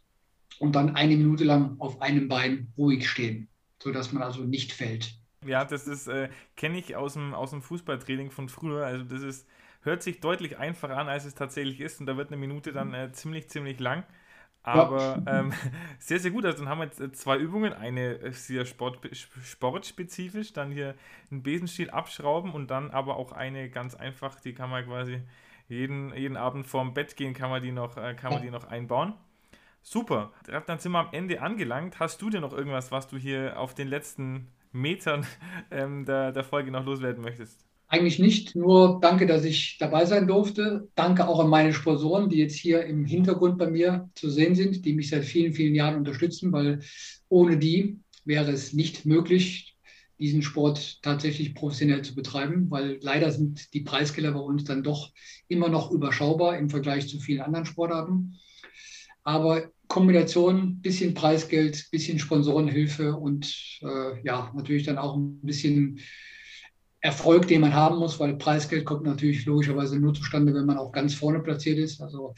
[0.59, 3.49] und dann eine Minute lang auf einem Bein ruhig stehen
[3.85, 5.15] sodass man also nicht fällt.
[5.47, 8.87] Ja, das ist, äh, kenne ich aus dem, aus dem Fußballtraining von früher.
[8.87, 9.47] Also das ist,
[9.83, 12.01] hört sich deutlich einfacher an, als es tatsächlich ist.
[12.01, 14.05] Und da wird eine Minute dann äh, ziemlich, ziemlich lang.
[14.65, 15.41] Aber ja.
[15.41, 15.53] ähm,
[15.99, 16.45] sehr, sehr gut.
[16.45, 17.73] Also dann haben wir jetzt äh, zwei Übungen.
[17.73, 20.95] Eine sehr sport, sportspezifisch, dann hier
[21.31, 25.23] einen Besenstiel abschrauben und dann aber auch eine ganz einfach, die kann man quasi
[25.69, 28.65] jeden, jeden Abend vorm Bett gehen, kann man die noch, äh, kann man die noch
[28.65, 29.15] einbauen.
[29.83, 30.33] Super.
[30.67, 32.01] Dann sind wir am Ende angelangt.
[32.01, 35.27] Hast du denn noch irgendwas, was du hier auf den letzten Metern
[35.71, 37.67] ähm, der, der Folge noch loswerden möchtest?
[37.87, 40.89] Eigentlich nicht, nur danke, dass ich dabei sein durfte.
[40.95, 44.85] Danke auch an meine Sponsoren, die jetzt hier im Hintergrund bei mir zu sehen sind,
[44.85, 46.81] die mich seit vielen, vielen Jahren unterstützen, weil
[47.29, 49.77] ohne die wäre es nicht möglich,
[50.19, 55.13] diesen Sport tatsächlich professionell zu betreiben, weil leider sind die Preisgelder bei uns dann doch
[55.49, 58.39] immer noch überschaubar im Vergleich zu vielen anderen Sportarten.
[59.25, 66.01] Aber Kombination, bisschen Preisgeld, bisschen Sponsorenhilfe und äh, ja, natürlich dann auch ein bisschen
[67.05, 70.93] Erfolg, den man haben muss, weil Preisgeld kommt natürlich logischerweise nur zustande, wenn man auch
[70.93, 72.01] ganz vorne platziert ist.
[72.01, 72.35] Also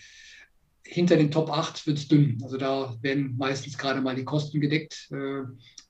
[0.85, 2.39] hinter den Top 8 wird es dünn.
[2.43, 5.09] Also da werden meistens gerade mal die Kosten gedeckt.
[5.13, 5.43] Äh,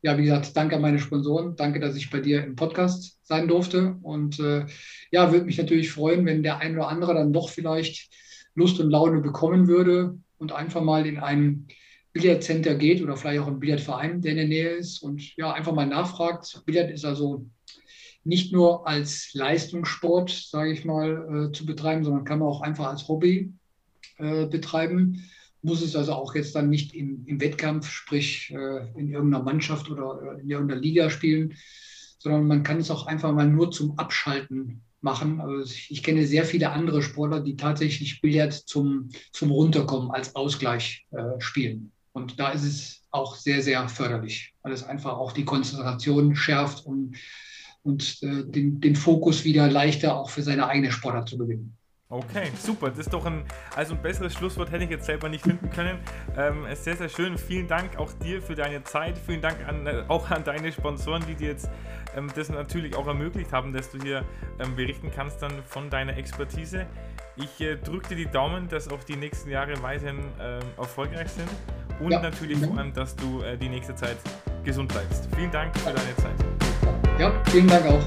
[0.02, 1.56] ja, wie gesagt, danke an meine Sponsoren.
[1.56, 3.96] Danke, dass ich bei dir im Podcast sein durfte.
[4.02, 4.66] Und äh,
[5.10, 8.10] ja, würde mich natürlich freuen, wenn der ein oder andere dann doch vielleicht
[8.54, 11.66] Lust und Laune bekommen würde, und einfach mal in ein
[12.12, 15.74] Billardcenter geht oder vielleicht auch einen Billardverein, der in der Nähe ist und ja, einfach
[15.74, 16.62] mal nachfragt.
[16.64, 17.46] Billard ist also
[18.26, 22.88] nicht nur als Leistungssport, sage ich mal, äh, zu betreiben, sondern kann man auch einfach
[22.88, 23.52] als Hobby
[24.18, 25.24] äh, betreiben.
[25.62, 29.90] Muss es also auch jetzt dann nicht im, im Wettkampf, sprich äh, in irgendeiner Mannschaft
[29.90, 31.54] oder in irgendeiner Liga spielen,
[32.18, 35.40] sondern man kann es auch einfach mal nur zum Abschalten machen.
[35.40, 41.06] Also ich kenne sehr viele andere Sportler, die tatsächlich Billard zum, zum Runterkommen als Ausgleich
[41.12, 41.92] äh, spielen.
[42.12, 46.84] Und da ist es auch sehr, sehr förderlich, weil es einfach auch die Konzentration schärft
[46.84, 47.16] und,
[47.86, 51.75] und äh, den, den Fokus wieder leichter auch für seine eigene Sportart zu gewinnen.
[52.08, 52.90] Okay, super.
[52.90, 53.44] Das ist doch ein,
[53.74, 55.98] also ein besseres Schlusswort hätte ich jetzt selber nicht finden können.
[56.36, 57.36] Ähm, sehr, sehr schön.
[57.36, 59.18] Vielen Dank auch dir für deine Zeit.
[59.18, 61.68] Vielen Dank an, äh, auch an deine Sponsoren, die dir jetzt
[62.16, 64.24] ähm, das natürlich auch ermöglicht haben, dass du hier
[64.60, 66.86] ähm, berichten kannst dann von deiner Expertise.
[67.34, 71.50] Ich äh, drücke dir die Daumen, dass auch die nächsten Jahre weiterhin äh, erfolgreich sind
[72.00, 74.16] und ja, natürlich vor allem, dass du äh, die nächste Zeit
[74.64, 75.28] gesund bleibst.
[75.34, 77.18] Vielen Dank für deine Zeit.
[77.18, 78.04] Ja, vielen Dank auch.